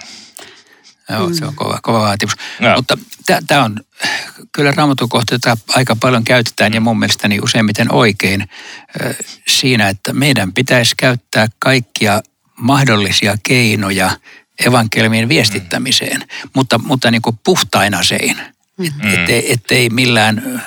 Joo, 1.10 1.30
se 1.32 1.44
on 1.44 1.54
kova, 1.54 1.78
kova 1.82 2.00
vaatimus. 2.00 2.34
Joo. 2.60 2.76
Mutta 2.76 2.98
tämä 3.46 3.64
on 3.64 3.80
kyllä 4.52 4.72
raamatun 4.72 5.08
kohta, 5.08 5.34
jota 5.34 5.56
aika 5.68 5.96
paljon 5.96 6.24
käytetään 6.24 6.74
ja 6.74 6.80
mun 6.80 6.98
mielestäni 6.98 7.40
useimmiten 7.40 7.94
oikein 7.94 8.48
siinä, 9.48 9.88
että 9.88 10.12
meidän 10.12 10.52
pitäisi 10.52 10.94
käyttää 10.96 11.46
kaikkia 11.58 12.20
mahdollisia 12.58 13.36
keinoja 13.42 14.10
evankeliumin 14.66 15.28
viestittämiseen, 15.28 16.20
mm. 16.20 16.50
mutta, 16.54 16.78
mutta 16.78 17.10
niin 17.10 17.22
kuin 17.22 17.38
puhtaina 17.44 18.02
sein. 18.02 18.36
Mm. 18.76 19.14
Ettei, 19.14 19.52
ettei 19.52 19.90
millään, 19.90 20.62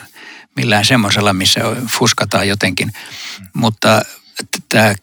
millään 0.56 0.86
semmoisella, 0.86 1.34
missä 1.34 1.62
fuskataan 1.90 2.48
jotenkin. 2.48 2.88
Mm. 2.88 3.48
Mutta 3.54 4.02
tämä 4.70 4.96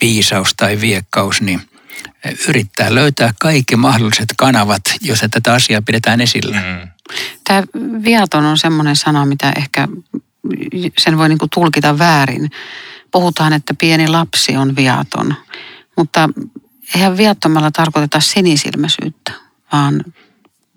viisaus 0.00 0.54
tai 0.56 0.80
viekkaus, 0.80 1.40
niin– 1.40 1.60
yrittää 2.48 2.94
löytää 2.94 3.34
kaikki 3.40 3.76
mahdolliset 3.76 4.34
kanavat, 4.36 4.82
jos 5.00 5.24
tätä 5.30 5.52
asiaa 5.52 5.82
pidetään 5.82 6.20
esillä. 6.20 6.56
Mm. 6.56 6.88
Tämä 7.44 7.62
viaton 8.04 8.44
on 8.44 8.58
semmoinen 8.58 8.96
sana, 8.96 9.26
mitä 9.26 9.52
ehkä 9.56 9.88
sen 10.98 11.18
voi 11.18 11.28
niinku 11.28 11.48
tulkita 11.54 11.98
väärin. 11.98 12.50
Puhutaan, 13.10 13.52
että 13.52 13.74
pieni 13.74 14.08
lapsi 14.08 14.56
on 14.56 14.76
viaton, 14.76 15.34
mutta 15.96 16.28
eihän 16.94 17.16
viattomalla 17.16 17.70
tarkoiteta 17.70 18.20
sinisilmäisyyttä, 18.20 19.32
vaan 19.72 20.04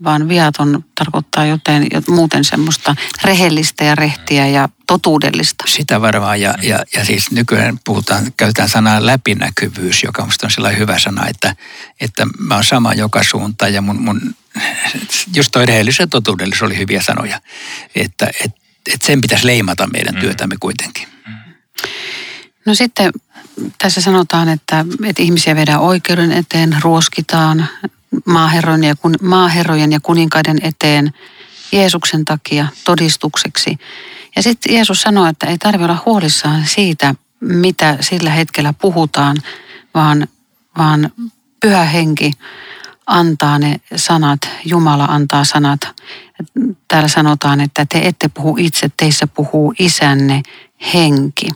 vaan 0.03 0.29
viaton 0.29 0.85
tarkoittaa 0.95 1.45
joten, 1.45 1.87
muuten 2.07 2.43
semmoista 2.43 2.95
rehellistä 3.23 3.83
ja 3.83 3.95
rehtiä 3.95 4.47
ja 4.47 4.69
totuudellista. 4.87 5.63
Sitä 5.67 6.01
varmaan 6.01 6.41
ja, 6.41 6.55
ja, 6.61 6.79
ja 6.95 7.05
siis 7.05 7.31
nykyään 7.31 7.79
puhutaan, 7.85 8.33
käytetään 8.37 8.69
sanaa 8.69 9.05
läpinäkyvyys, 9.05 10.03
joka 10.03 10.21
minusta 10.21 10.47
on 10.47 10.51
sellainen 10.51 10.79
hyvä 10.79 10.99
sana, 10.99 11.27
että, 11.27 11.55
että 12.01 12.25
mä 12.39 12.55
oon 12.55 12.63
sama 12.63 12.93
joka 12.93 13.23
suuntaan 13.23 13.73
ja 13.73 13.81
mun, 13.81 14.01
mun 14.01 14.35
just 15.35 15.51
toi 15.51 15.65
rehellisyys 15.65 15.99
ja 15.99 16.07
totuudellisuus 16.07 16.61
oli 16.63 16.77
hyviä 16.77 17.01
sanoja, 17.01 17.41
että 17.95 18.29
et, 18.45 18.51
et 18.93 19.01
sen 19.01 19.21
pitäisi 19.21 19.47
leimata 19.47 19.87
meidän 19.87 20.15
mm. 20.15 20.21
työtämme 20.21 20.55
kuitenkin. 20.59 21.07
No 22.65 22.73
sitten 22.73 23.11
tässä 23.77 24.01
sanotaan, 24.01 24.49
että, 24.49 24.85
että 25.05 25.23
ihmisiä 25.23 25.55
vedään 25.55 25.81
oikeuden 25.81 26.31
eteen, 26.31 26.77
ruoskitaan, 26.81 27.67
maaherrojen 28.25 28.83
ja, 28.83 28.95
kun, 28.95 29.15
maaherrojen 29.21 29.91
ja 29.91 29.99
kuninkaiden 29.99 30.59
eteen 30.61 31.13
Jeesuksen 31.71 32.25
takia 32.25 32.67
todistukseksi. 32.83 33.77
Ja 34.35 34.43
sitten 34.43 34.73
Jeesus 34.73 35.01
sanoi, 35.01 35.29
että 35.29 35.47
ei 35.47 35.57
tarvitse 35.57 35.85
olla 35.85 36.03
huolissaan 36.05 36.65
siitä, 36.65 37.15
mitä 37.39 37.97
sillä 38.01 38.29
hetkellä 38.29 38.73
puhutaan, 38.73 39.37
vaan, 39.93 40.27
vaan 40.77 41.11
pyhä 41.61 41.83
henki 41.83 42.31
antaa 43.07 43.59
ne 43.59 43.79
sanat, 43.95 44.39
Jumala 44.65 45.05
antaa 45.05 45.43
sanat. 45.43 45.79
Täällä 46.87 47.07
sanotaan, 47.07 47.61
että 47.61 47.85
te 47.85 47.99
ette 47.99 48.27
puhu 48.27 48.55
itse, 48.59 48.91
teissä 48.97 49.27
puhuu 49.27 49.73
isänne 49.79 50.43
henki. 50.93 51.47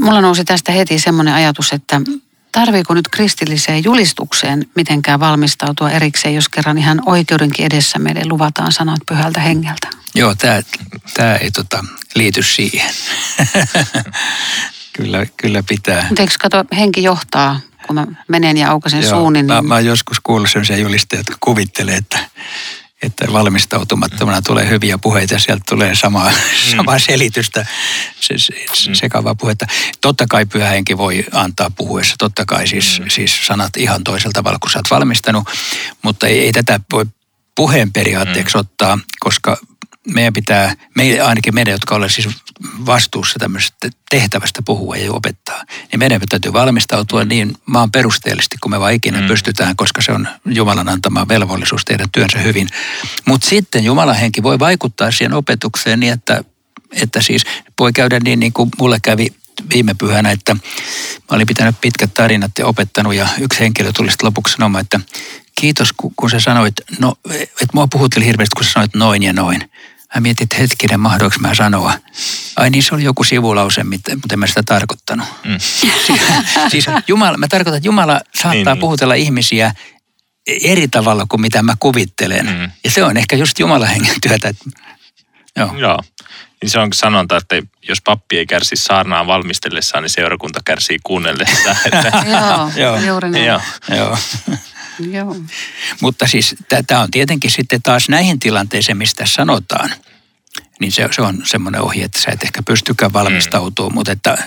Mulla 0.00 0.20
nousi 0.20 0.44
tästä 0.44 0.72
heti 0.72 0.98
semmoinen 0.98 1.34
ajatus, 1.34 1.72
että 1.72 2.00
tarviiko 2.52 2.94
nyt 2.94 3.08
kristilliseen 3.08 3.84
julistukseen 3.84 4.66
mitenkään 4.74 5.20
valmistautua 5.20 5.90
erikseen, 5.90 6.34
jos 6.34 6.48
kerran 6.48 6.78
ihan 6.78 7.02
oikeudenkin 7.06 7.66
edessä 7.66 7.98
meille 7.98 8.22
luvataan 8.24 8.72
sanat 8.72 9.00
pyhältä 9.08 9.40
hengeltä? 9.40 9.88
Joo, 10.14 10.34
tämä, 10.34 10.60
tämä 11.14 11.36
ei 11.36 11.50
tota, 11.50 11.84
liity 12.14 12.42
siihen. 12.42 12.94
kyllä, 14.96 15.26
kyllä 15.36 15.62
pitää. 15.68 16.06
Mutta 16.08 16.22
eikö 16.22 16.34
kato, 16.40 16.64
henki 16.76 17.02
johtaa, 17.02 17.60
kun 17.86 17.94
mä 17.94 18.06
menen 18.28 18.56
ja 18.56 18.70
aukasen 18.70 19.02
Joo, 19.02 19.10
suun, 19.10 19.32
niin... 19.32 19.46
Mä, 19.46 19.62
mä 19.62 19.80
joskus 19.80 20.20
kuullut 20.20 20.50
sen 20.66 20.80
julistajat, 20.80 21.26
jotka 21.26 21.36
kuvittelee, 21.40 21.96
että 21.96 22.18
että 23.02 23.32
valmistautumattomana 23.32 24.42
tulee 24.42 24.68
hyviä 24.68 24.98
puheita 24.98 25.38
sieltä 25.38 25.62
tulee 25.68 25.94
samaa, 25.94 26.30
mm. 26.30 26.76
samaa 26.76 26.98
selitystä, 26.98 27.66
se, 28.20 28.38
se, 28.38 28.52
mm. 28.88 28.94
sekavaa 28.94 29.34
puhetta. 29.34 29.66
Totta 30.00 30.26
kai 30.28 30.46
pyhä 30.46 30.68
henki 30.68 30.98
voi 30.98 31.24
antaa 31.32 31.70
puhuessa, 31.70 32.14
totta 32.18 32.44
kai 32.44 32.68
siis, 32.68 33.00
mm. 33.00 33.08
siis 33.08 33.46
sanat 33.46 33.76
ihan 33.76 34.04
toisella 34.04 34.32
tavalla, 34.32 34.58
kun 34.58 34.70
sä 34.70 34.78
oot 34.78 34.90
valmistanut, 34.90 35.48
mutta 36.02 36.26
ei, 36.26 36.44
ei 36.44 36.52
tätä 36.52 36.80
voi 36.92 37.06
puheen 37.54 37.92
periaatteeksi 37.92 38.56
mm. 38.56 38.60
ottaa, 38.60 38.98
koska 39.20 39.56
meidän 40.06 40.32
pitää, 40.32 40.74
me, 40.94 41.20
ainakin 41.20 41.54
meidän, 41.54 41.72
jotka 41.72 41.94
olemme 41.94 42.12
siis 42.12 42.28
vastuussa 42.86 43.38
tämmöisestä 43.38 43.90
tehtävästä 44.10 44.62
puhua 44.62 44.96
ja 44.96 45.12
opettaa, 45.12 45.64
niin 45.92 45.98
meidän 45.98 46.20
täytyy 46.28 46.52
valmistautua 46.52 47.24
niin 47.24 47.54
maan 47.66 47.90
perusteellisesti 47.90 48.56
kuin 48.62 48.70
me 48.70 48.80
vaan 48.80 48.92
ikinä 48.92 49.20
mm. 49.20 49.26
pystytään, 49.26 49.76
koska 49.76 50.02
se 50.02 50.12
on 50.12 50.28
Jumalan 50.44 50.88
antama 50.88 51.28
velvollisuus 51.28 51.84
tehdä 51.84 52.04
työnsä 52.12 52.38
hyvin. 52.38 52.68
Mutta 53.24 53.48
sitten 53.48 53.84
Jumalan 53.84 54.16
henki 54.16 54.42
voi 54.42 54.58
vaikuttaa 54.58 55.10
siihen 55.10 55.32
opetukseen 55.32 56.00
niin, 56.00 56.12
että, 56.12 56.44
että 57.02 57.22
siis 57.22 57.42
voi 57.78 57.92
käydä 57.92 58.20
niin, 58.20 58.40
niin 58.40 58.52
kuin 58.52 58.70
mulle 58.78 58.98
kävi 59.02 59.28
viime 59.74 59.94
pyhänä, 59.94 60.30
että 60.30 60.54
mä 60.54 60.60
olin 61.30 61.46
pitänyt 61.46 61.80
pitkät 61.80 62.14
tarinat 62.14 62.52
ja 62.58 62.66
opettanut 62.66 63.14
ja 63.14 63.28
yksi 63.40 63.60
henkilö 63.60 63.92
tuli 63.92 64.10
sitten 64.10 64.26
lopuksi 64.26 64.54
sanomaan, 64.54 64.82
että 64.82 65.00
kiitos 65.60 65.88
kun 66.16 66.30
sä 66.30 66.40
sanoit, 66.40 66.74
no, 66.98 67.14
että 67.34 67.72
mua 67.72 67.88
puhutteli 67.92 68.26
hirveästi, 68.26 68.54
kun 68.56 68.64
sä 68.64 68.72
sanoit 68.72 68.94
noin 68.94 69.22
ja 69.22 69.32
noin. 69.32 69.70
Mä 70.14 70.20
mietin, 70.20 70.44
että 70.44 70.56
hetkinen, 70.56 71.00
mahdoinko 71.00 71.36
mä 71.40 71.54
sanoa. 71.54 71.92
Ai 72.56 72.70
niin, 72.70 72.82
se 72.82 72.94
oli 72.94 73.04
joku 73.04 73.24
sivulause, 73.24 73.84
mutta 73.84 74.12
en 74.32 74.38
mä 74.38 74.46
sitä 74.46 74.62
tarkoittanut. 74.62 75.28
Mm. 75.44 75.56
siis, 75.58 76.06
siis 76.70 76.86
Jumala, 77.08 77.36
mä 77.36 77.48
tarkoitan, 77.48 77.76
että 77.76 77.88
Jumala 77.88 78.20
saattaa 78.34 78.52
niin, 78.52 78.64
niin. 78.66 78.78
puhutella 78.78 79.14
ihmisiä 79.14 79.72
eri 80.46 80.88
tavalla 80.88 81.26
kuin 81.28 81.40
mitä 81.40 81.62
mä 81.62 81.74
kuvittelen. 81.80 82.46
Mm. 82.46 82.70
Ja 82.84 82.90
se 82.90 83.04
on 83.04 83.16
ehkä 83.16 83.36
just 83.36 83.58
Jumalan 83.58 83.88
hengen 83.88 84.20
työtä. 84.20 84.54
Joo. 85.56 85.76
Joo. 85.76 86.02
Niin 86.62 86.70
se 86.70 86.78
on 86.78 86.92
sanonta, 86.92 87.36
että 87.36 87.56
jos 87.88 87.98
pappi 88.04 88.38
ei 88.38 88.46
kärsi 88.46 88.76
saarnaan 88.76 89.26
valmistellessaan, 89.26 90.02
niin 90.02 90.10
seurakunta 90.10 90.60
kärsii 90.64 90.98
kuunnellessaan. 91.02 91.76
Joo, 92.32 92.70
Joo, 92.76 92.96
juuri 92.96 93.30
näin. 93.30 93.44
Joo. 93.44 94.18
Joo. 94.98 95.36
Mutta 96.00 96.26
siis 96.26 96.56
tämä 96.86 97.00
on 97.00 97.10
tietenkin 97.10 97.50
sitten 97.50 97.82
taas 97.82 98.08
näihin 98.08 98.38
tilanteisiin, 98.38 98.98
mistä 98.98 99.26
sanotaan, 99.26 99.90
niin 100.80 100.92
se, 100.92 101.08
se 101.10 101.22
on 101.22 101.42
semmoinen 101.44 101.80
ohje, 101.80 102.04
että 102.04 102.20
sä 102.20 102.30
et 102.30 102.42
ehkä 102.42 102.62
pystykään 102.62 103.12
valmistautumaan, 103.12 103.92
mm. 103.92 103.94
mutta 103.94 104.12
että 104.12 104.38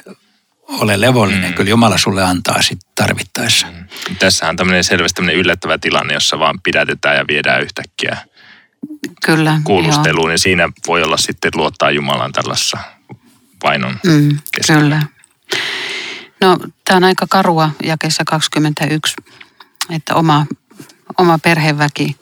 ole 0.68 1.02
levollinen, 1.02 1.50
mm. 1.50 1.54
kyllä 1.54 1.70
Jumala 1.70 1.98
sulle 1.98 2.24
antaa 2.24 2.62
sitten 2.62 2.90
tarvittaessa. 2.96 3.68
Mm. 3.68 4.16
Tässähän 4.20 4.54
on 4.54 4.58
tämmöinen 4.58 4.84
selvästi 4.84 5.16
tämmöinen 5.16 5.40
yllättävä 5.40 5.78
tilanne, 5.78 6.14
jossa 6.14 6.40
vaan 6.40 6.60
pidätetään 6.64 7.18
ja 7.18 7.28
viedään 7.28 7.62
yhtäkkiä 7.62 8.18
kyllä, 9.26 9.62
kuulusteluun. 9.64 10.30
Joo. 10.30 10.34
Ja 10.34 10.38
siinä 10.38 10.70
voi 10.88 11.04
olla 11.04 11.18
sitten 11.18 11.52
luottaa 11.56 11.92
Jumalan 11.92 12.32
tällaisessa 12.32 12.78
vainon 13.64 14.00
mm, 14.06 14.38
Kyllä. 14.68 15.04
No, 16.42 16.58
tämä 16.86 16.98
on 16.98 17.04
aika 17.04 17.26
karua 17.30 17.72
jakessa 17.84 18.24
21 18.26 19.16
että 19.90 20.16
oma, 20.16 20.46
oma 21.18 21.40
perheväki 21.40 22.16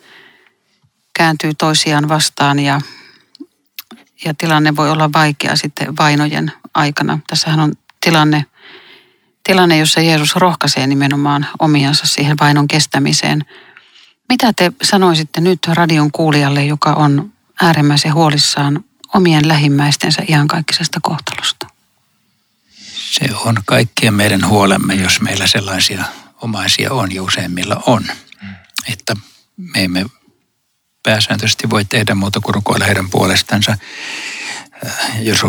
kääntyy 1.14 1.54
toisiaan 1.54 2.08
vastaan 2.08 2.58
ja, 2.58 2.80
ja 4.24 4.34
tilanne 4.34 4.76
voi 4.76 4.90
olla 4.90 5.12
vaikea 5.12 5.56
sitten 5.56 5.96
vainojen 5.96 6.52
aikana. 6.74 7.18
Tässähän 7.26 7.60
on 7.60 7.72
tilanne, 8.00 8.44
tilanne, 9.44 9.78
jossa 9.78 10.00
Jeesus 10.00 10.36
rohkaisee 10.36 10.86
nimenomaan 10.86 11.46
omiansa 11.58 12.06
siihen 12.06 12.36
vainon 12.40 12.68
kestämiseen. 12.68 13.44
Mitä 14.28 14.52
te 14.52 14.72
sanoisitte 14.82 15.40
nyt 15.40 15.58
radion 15.66 16.12
kuulijalle, 16.12 16.64
joka 16.64 16.92
on 16.92 17.32
äärimmäisen 17.62 18.14
huolissaan 18.14 18.84
omien 19.14 19.48
lähimmäistensä 19.48 20.22
iankaikkisesta 20.28 21.00
kohtalosta? 21.02 21.66
Se 22.94 23.28
on 23.44 23.56
kaikkien 23.66 24.14
meidän 24.14 24.48
huolemme, 24.48 24.94
jos 24.94 25.20
meillä 25.20 25.46
sellaisia 25.46 26.04
omaisia 26.42 26.92
on 26.92 27.14
ja 27.14 27.22
useimmilla 27.22 27.82
on. 27.86 28.02
Mm. 28.42 28.48
Että 28.92 29.16
me 29.56 29.84
emme 29.84 30.06
pääsääntöisesti 31.02 31.70
voi 31.70 31.84
tehdä 31.84 32.14
muuta 32.14 32.40
kuin 32.40 32.54
rukoilla 32.54 32.86
heidän 32.86 33.10
puolestansa. 33.10 33.76
Äh, 34.86 35.22
jos 35.22 35.42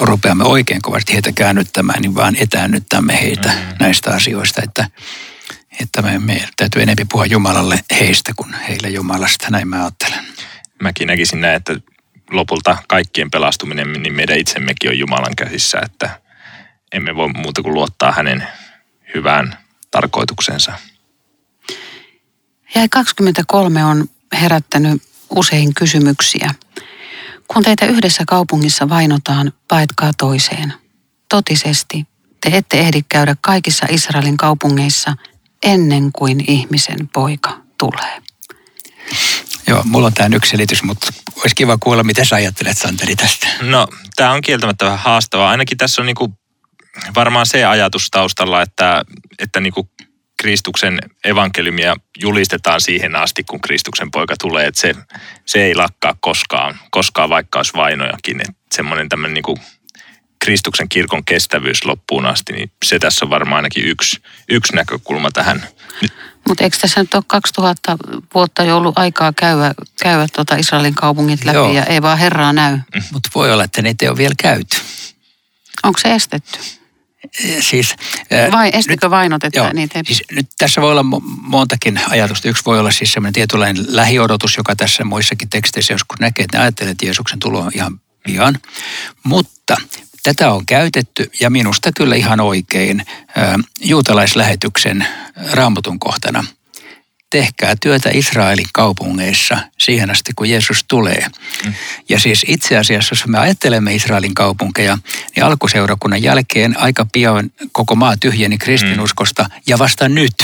rupeamme 0.00 0.44
oikein 0.44 0.82
kovasti 0.82 1.12
heitä 1.12 1.32
käännyttämään, 1.32 2.02
niin 2.02 2.14
vaan 2.14 2.36
etäännyttämme 2.36 3.20
heitä 3.22 3.48
mm. 3.48 3.76
näistä 3.80 4.10
asioista, 4.10 4.62
että, 4.62 4.90
että 5.80 6.02
me, 6.02 6.18
me 6.18 6.48
täytyy 6.56 6.82
enemmän 6.82 7.08
puhua 7.12 7.26
Jumalalle 7.26 7.78
heistä 8.00 8.32
kuin 8.36 8.54
heille 8.54 8.88
Jumalasta, 8.88 9.50
näin 9.50 9.68
mä 9.68 9.82
ajattelen. 9.82 10.24
Mäkin 10.82 11.06
näkisin 11.06 11.40
näin, 11.40 11.54
että 11.54 11.76
lopulta 12.30 12.76
kaikkien 12.88 13.30
pelastuminen, 13.30 13.92
niin 13.92 14.14
meidän 14.14 14.38
itsemmekin 14.38 14.90
on 14.90 14.98
Jumalan 14.98 15.36
käsissä, 15.36 15.78
että 15.84 16.20
emme 16.92 17.16
voi 17.16 17.28
muuta 17.28 17.62
kuin 17.62 17.74
luottaa 17.74 18.12
hänen 18.12 18.48
hyvään 19.14 19.58
tarkoituksensa. 19.96 20.72
Jäi 22.74 22.88
23 22.88 23.84
on 23.84 24.04
herättänyt 24.40 25.02
usein 25.30 25.74
kysymyksiä. 25.74 26.54
Kun 27.48 27.62
teitä 27.62 27.86
yhdessä 27.86 28.24
kaupungissa 28.26 28.88
vainotaan, 28.88 29.52
paetkaa 29.68 30.10
toiseen. 30.18 30.72
Totisesti, 31.28 32.06
te 32.40 32.50
ette 32.56 32.78
ehdi 32.78 33.02
käydä 33.08 33.36
kaikissa 33.40 33.86
Israelin 33.90 34.36
kaupungeissa 34.36 35.16
ennen 35.62 36.12
kuin 36.12 36.44
ihmisen 36.50 37.08
poika 37.12 37.60
tulee. 37.78 38.22
Joo, 39.66 39.82
mulla 39.84 40.06
on 40.06 40.14
tämä 40.14 40.36
yksi 40.36 40.50
selitys, 40.50 40.82
mutta 40.82 41.12
olisi 41.36 41.54
kiva 41.54 41.78
kuulla, 41.80 42.04
mitä 42.04 42.24
sä 42.24 42.36
ajattelet, 42.36 42.78
Santeri, 42.78 43.16
tästä. 43.16 43.46
No, 43.60 43.88
tämä 44.16 44.32
on 44.32 44.42
kieltämättä 44.42 44.84
vähän 44.84 44.98
haastavaa. 44.98 45.50
Ainakin 45.50 45.78
tässä 45.78 46.02
on 46.02 46.06
niinku 46.06 46.34
varmaan 47.14 47.46
se 47.46 47.64
ajatus 47.64 48.10
taustalla, 48.10 48.62
että, 48.62 49.04
että 49.38 49.60
niinku 49.60 49.90
Kristuksen 50.42 50.98
evankeliumia 51.24 51.96
julistetaan 52.18 52.80
siihen 52.80 53.16
asti, 53.16 53.44
kun 53.44 53.60
Kristuksen 53.60 54.10
poika 54.10 54.34
tulee, 54.40 54.66
että 54.66 54.80
se, 54.80 54.94
se 55.46 55.64
ei 55.64 55.74
lakkaa 55.74 56.16
koskaan, 56.20 56.78
koskaan 56.90 57.30
vaikka 57.30 57.58
olisi 57.58 57.72
vainojakin. 57.74 58.40
Että 58.40 58.52
semmoinen 58.74 59.08
tämmöinen 59.08 59.34
niin 59.34 59.58
Kristuksen 60.44 60.88
kirkon 60.88 61.24
kestävyys 61.24 61.84
loppuun 61.84 62.26
asti, 62.26 62.52
niin 62.52 62.70
se 62.84 62.98
tässä 62.98 63.24
on 63.24 63.30
varmaan 63.30 63.56
ainakin 63.56 63.84
yksi, 63.84 64.20
yksi 64.48 64.74
näkökulma 64.74 65.30
tähän. 65.30 65.66
Mutta 66.48 66.64
eikö 66.64 66.76
tässä 66.80 67.00
nyt 67.00 67.14
ole 67.14 67.24
2000 67.26 67.96
vuotta 68.34 68.64
jo 68.64 68.76
ollut 68.76 68.98
aikaa 68.98 69.32
käydä, 69.32 69.74
käydä 70.02 70.26
tuota 70.34 70.56
Israelin 70.56 70.94
kaupungit 70.94 71.44
läpi 71.44 71.56
Joo. 71.56 71.72
ja 71.72 71.84
ei 71.84 72.02
vaan 72.02 72.18
Herraa 72.18 72.52
näy? 72.52 72.78
Mutta 73.12 73.30
voi 73.34 73.52
olla, 73.52 73.64
että 73.64 73.82
niitä 73.82 74.04
ei 74.04 74.08
ole 74.08 74.16
vielä 74.16 74.34
käyty. 74.42 74.76
Onko 75.82 75.98
se 75.98 76.14
estetty? 76.14 76.58
Siis, 77.60 77.94
Vai 78.52 78.70
estikö 78.72 79.10
vainot, 79.10 79.44
että 79.44 79.58
joo, 79.58 79.72
niitä 79.72 79.98
ei... 79.98 80.04
siis 80.04 80.22
nyt 80.32 80.46
tässä 80.58 80.82
voi 80.82 80.90
olla 80.90 81.04
montakin 81.40 82.00
ajatusta. 82.08 82.48
Yksi 82.48 82.64
voi 82.66 82.78
olla 82.78 82.90
siis 82.90 83.12
semmoinen 83.12 83.32
tietynlainen 83.32 83.84
lähiodotus, 83.88 84.56
joka 84.56 84.76
tässä 84.76 85.04
muissakin 85.04 85.48
teksteissä 85.48 85.94
joskus 85.94 86.20
näkee, 86.20 86.44
että 86.44 86.58
ne 86.58 86.62
ajattelee, 86.62 86.90
että 86.90 87.06
Jeesuksen 87.06 87.38
tulo 87.38 87.60
on 87.60 87.70
ihan 87.74 88.00
pian. 88.24 88.58
Mutta 89.22 89.76
tätä 90.22 90.52
on 90.52 90.66
käytetty 90.66 91.30
ja 91.40 91.50
minusta 91.50 91.90
kyllä 91.96 92.16
ihan 92.16 92.40
oikein 92.40 93.04
juutalaislähetyksen 93.80 95.06
raamutun 95.52 95.98
kohtana– 95.98 96.44
tehkää 97.30 97.74
työtä 97.80 98.10
Israelin 98.12 98.66
kaupungeissa 98.72 99.58
siihen 99.78 100.10
asti, 100.10 100.32
kun 100.36 100.50
Jeesus 100.50 100.84
tulee. 100.88 101.26
Mm. 101.64 101.74
Ja 102.08 102.20
siis 102.20 102.44
itse 102.48 102.78
asiassa, 102.78 103.12
jos 103.12 103.26
me 103.26 103.38
ajattelemme 103.38 103.94
Israelin 103.94 104.34
kaupunkeja, 104.34 104.98
niin 105.36 105.44
alkuseurakunnan 105.44 106.22
jälkeen 106.22 106.78
aika 106.78 107.06
pian 107.12 107.50
koko 107.72 107.94
maa 107.94 108.16
tyhjeni 108.16 108.58
kristinuskosta 108.58 109.42
mm. 109.42 109.60
ja 109.66 109.78
vasta 109.78 110.08
nyt 110.08 110.34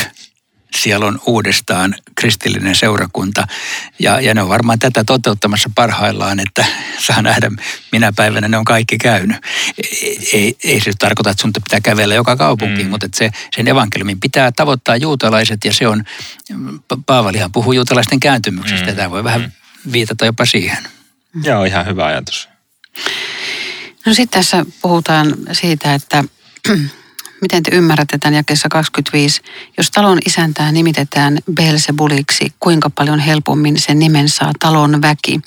siellä 0.76 1.06
on 1.06 1.20
uudestaan 1.26 1.94
kristillinen 2.14 2.74
seurakunta. 2.74 3.46
Ja, 3.98 4.20
ja 4.20 4.34
ne 4.34 4.42
on 4.42 4.48
varmaan 4.48 4.78
tätä 4.78 5.04
toteuttamassa 5.04 5.70
parhaillaan, 5.74 6.40
että 6.40 6.64
saa 6.98 7.22
nähdä, 7.22 7.50
minä 7.92 8.12
päivänä 8.16 8.48
ne 8.48 8.58
on 8.58 8.64
kaikki 8.64 8.98
käynyt. 8.98 9.36
Ei, 9.78 10.28
ei, 10.32 10.56
ei 10.64 10.80
se 10.80 10.92
tarkoita, 10.98 11.30
että 11.30 11.40
sun 11.40 11.52
pitää 11.52 11.80
kävellä 11.80 12.14
joka 12.14 12.36
kaupunkiin, 12.36 12.86
mm. 12.86 12.90
mutta 12.90 13.06
että 13.06 13.18
se, 13.18 13.30
sen 13.56 13.68
evankeliumin 13.68 14.20
pitää 14.20 14.52
tavoittaa 14.52 14.96
juutalaiset 14.96 15.64
ja 15.64 15.72
se 15.72 15.88
on, 15.88 16.04
Paavalihan 17.06 17.52
puhuu 17.52 17.72
juutalaisten 17.72 18.20
kääntymyksestä, 18.20 18.90
mm. 18.90 18.96
tämä 18.96 19.10
voi 19.10 19.24
vähän 19.24 19.40
mm. 19.40 19.92
viitata 19.92 20.26
jopa 20.26 20.44
siihen. 20.44 20.88
Joo, 21.44 21.64
ihan 21.64 21.86
hyvä 21.86 22.06
ajatus. 22.06 22.48
No 24.06 24.14
sitten 24.14 24.40
tässä 24.40 24.66
puhutaan 24.82 25.34
siitä, 25.52 25.94
että 25.94 26.24
Miten 27.42 27.62
te 27.62 27.70
ymmärrätte 27.76 28.18
tämän 28.18 28.34
jakeessa 28.34 28.68
25? 28.68 29.42
Jos 29.76 29.90
talon 29.90 30.18
isäntää 30.26 30.72
nimitetään 30.72 31.38
Belzebuliksi, 31.54 32.52
kuinka 32.60 32.90
paljon 32.90 33.18
helpommin 33.18 33.80
sen 33.80 33.98
nimen 33.98 34.28
saa 34.28 34.52
talon 34.58 35.02
väki? 35.02 35.40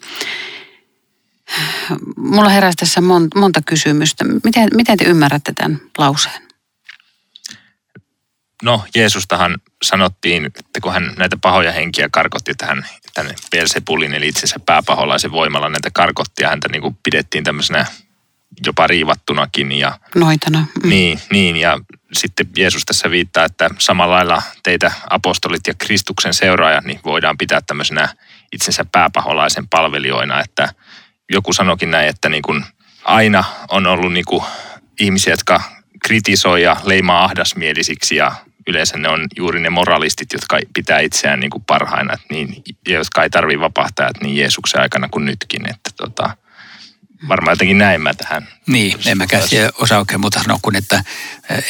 Mulla 2.17 2.49
heräsi 2.49 2.75
tässä 2.75 3.01
monta, 3.01 3.39
monta 3.39 3.62
kysymystä. 3.65 4.25
Miten, 4.43 4.69
miten 4.75 4.97
te 4.97 5.05
ymmärrätte 5.05 5.53
tämän 5.53 5.81
lauseen? 5.97 6.41
No, 8.63 8.84
Jeesustahan 8.95 9.58
sanottiin, 9.84 10.45
että 10.45 10.81
kun 10.81 10.93
hän 10.93 11.13
näitä 11.17 11.38
pahoja 11.41 11.71
henkiä 11.71 12.10
karkotti 12.12 12.53
tähän 12.55 12.86
tänne 13.13 13.36
Belzebulin, 13.51 14.13
eli 14.13 14.27
itsensä 14.27 14.60
pääpaholaisen 14.65 15.31
voimalla 15.31 15.69
näitä 15.69 15.89
karkotti, 15.93 16.43
ja 16.43 16.49
häntä 16.49 16.67
niin 16.71 16.81
kuin 16.81 16.97
pidettiin 17.03 17.43
tämmöisenä 17.43 17.86
jopa 18.65 18.87
riivattunakin. 18.87 19.71
Ja, 19.71 19.99
Noitana. 20.15 20.65
Mm. 20.83 20.89
Niin, 20.89 21.19
niin, 21.31 21.55
ja 21.57 21.79
sitten 22.13 22.47
Jeesus 22.57 22.85
tässä 22.85 23.11
viittaa, 23.11 23.45
että 23.45 23.69
samalla 23.79 24.15
lailla 24.15 24.41
teitä 24.63 24.91
apostolit 25.09 25.67
ja 25.67 25.73
Kristuksen 25.77 26.33
seuraajat 26.33 26.85
niin 26.85 26.99
voidaan 27.05 27.37
pitää 27.37 27.61
tämmöisenä 27.67 28.09
itsensä 28.51 28.85
pääpaholaisen 28.91 29.67
palvelijoina, 29.67 30.41
että 30.41 30.73
joku 31.29 31.53
sanokin 31.53 31.91
näin, 31.91 32.09
että 32.09 32.29
niin 32.29 32.43
kuin 32.43 32.65
aina 33.03 33.43
on 33.69 33.87
ollut 33.87 34.13
niin 34.13 34.25
kuin 34.25 34.43
ihmisiä, 34.99 35.33
jotka 35.33 35.61
kritisoi 36.05 36.63
ja 36.63 36.77
leimaa 36.83 37.23
ahdasmielisiksi 37.23 38.15
ja 38.15 38.31
yleensä 38.67 38.97
ne 38.97 39.09
on 39.09 39.27
juuri 39.37 39.59
ne 39.59 39.69
moralistit, 39.69 40.33
jotka 40.33 40.59
pitää 40.73 40.99
itseään 40.99 41.39
niin 41.39 41.49
kuin 41.49 41.63
parhaina, 41.63 42.13
että 42.13 42.27
niin, 42.31 42.63
jotka 42.87 43.23
ei 43.23 43.29
tarvitse 43.29 43.59
vapahtaa, 43.59 44.07
että 44.07 44.25
niin 44.25 44.37
Jeesuksen 44.37 44.81
aikana 44.81 45.07
kuin 45.11 45.25
nytkin. 45.25 45.69
Että 45.69 45.89
tota, 45.97 46.37
varmaan 47.28 47.51
jotenkin 47.51 47.78
näin 47.78 48.01
mä 48.01 48.13
tähän. 48.13 48.47
Niin, 48.67 48.97
en 49.06 49.17
mäkään 49.17 49.43
osaa 49.80 49.99
oikein 49.99 50.21
muuta 50.21 50.41
sanoa 50.43 50.60
kuin, 50.62 50.75
että 50.75 51.04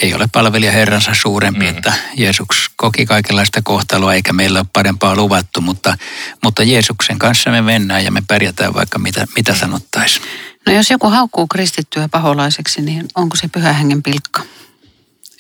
ei 0.02 0.14
ole 0.14 0.28
palvelija 0.32 0.72
Herransa 0.72 1.12
suurempi, 1.14 1.72
mm. 1.72 1.78
että 1.78 1.94
Jeesus 2.18 2.72
koki 2.76 3.06
kaikenlaista 3.06 3.62
kohtaloa 3.64 4.14
eikä 4.14 4.34
meillä 4.34 4.60
ole 4.60 4.68
parempaa 4.74 5.16
luvattu, 5.16 5.62
mutta, 5.62 5.98
mutta 6.44 6.64
Jeesuksen 6.64 7.20
kanssa 7.20 7.50
me 7.52 7.62
mennään 7.62 8.04
ja 8.04 8.12
me 8.12 8.22
pärjätään 8.28 8.74
vaikka 8.74 9.00
mitä, 9.00 9.26
mitä 9.36 9.56
sanottaisiin. 9.56 10.26
No 10.66 10.74
jos 10.74 10.92
joku 10.92 11.10
haukkuu 11.10 11.48
kristittyä 11.48 12.10
paholaiseksi, 12.10 12.82
niin 12.82 13.06
onko 13.16 13.36
se 13.36 13.48
pyhä 13.48 13.74
hengen 13.74 14.04
pilkka? 14.04 14.42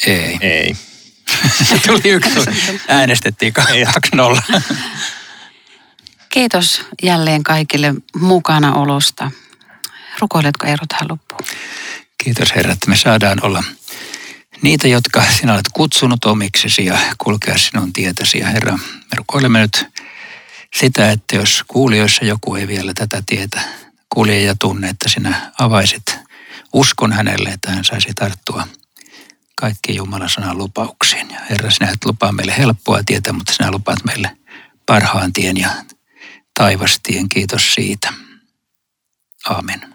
Ei. 0.07 0.37
Ei. 0.41 0.75
Tuli 1.87 2.09
yksi. 2.09 2.39
Äänestettiin 2.87 3.53
2-0. 4.59 4.61
Kiitos 6.29 6.81
jälleen 7.03 7.43
kaikille 7.43 7.93
mukanaolosta. 8.19 9.31
Rukoiletko 10.19 10.65
Eero 10.65 10.85
tähän 10.87 11.07
loppuun? 11.09 11.41
Kiitos 12.23 12.55
Herra, 12.55 12.73
että 12.73 12.89
me 12.89 12.95
saadaan 12.95 13.39
olla 13.41 13.63
niitä, 14.61 14.87
jotka 14.87 15.23
sinä 15.39 15.53
olet 15.53 15.69
kutsunut 15.73 16.25
omiksesi 16.25 16.85
ja 16.85 16.99
kulkea 17.17 17.57
sinun 17.57 17.93
tietäsi. 17.93 18.39
Ja 18.39 18.47
Herra, 18.47 18.77
me 18.77 19.15
rukoilemme 19.17 19.59
nyt 19.59 19.85
sitä, 20.75 21.11
että 21.11 21.35
jos 21.35 21.63
kuulijoissa 21.67 22.25
joku 22.25 22.55
ei 22.55 22.67
vielä 22.67 22.93
tätä 22.93 23.23
tietä 23.25 23.61
kuulija 24.09 24.45
ja 24.45 24.55
tunne, 24.59 24.89
että 24.89 25.09
sinä 25.09 25.51
avaisit 25.59 26.17
uskon 26.73 27.13
hänelle, 27.13 27.49
että 27.49 27.71
hän 27.71 27.85
saisi 27.85 28.09
tarttua 28.15 28.67
kaikki 29.55 29.95
Jumalan 29.95 30.29
sanan 30.29 30.57
lupauksiin. 30.57 31.29
Ja 31.31 31.39
Herra, 31.49 31.71
sinä 31.71 31.89
et 31.89 32.05
lupaa 32.05 32.31
meille 32.31 32.57
helppoa 32.57 32.99
tietä, 33.05 33.33
mutta 33.33 33.53
sinä 33.53 33.71
lupaat 33.71 34.03
meille 34.05 34.37
parhaan 34.85 35.33
tien 35.33 35.57
ja 35.57 35.69
taivastien. 36.59 37.29
Kiitos 37.29 37.73
siitä. 37.73 38.13
Aamen. 39.49 39.94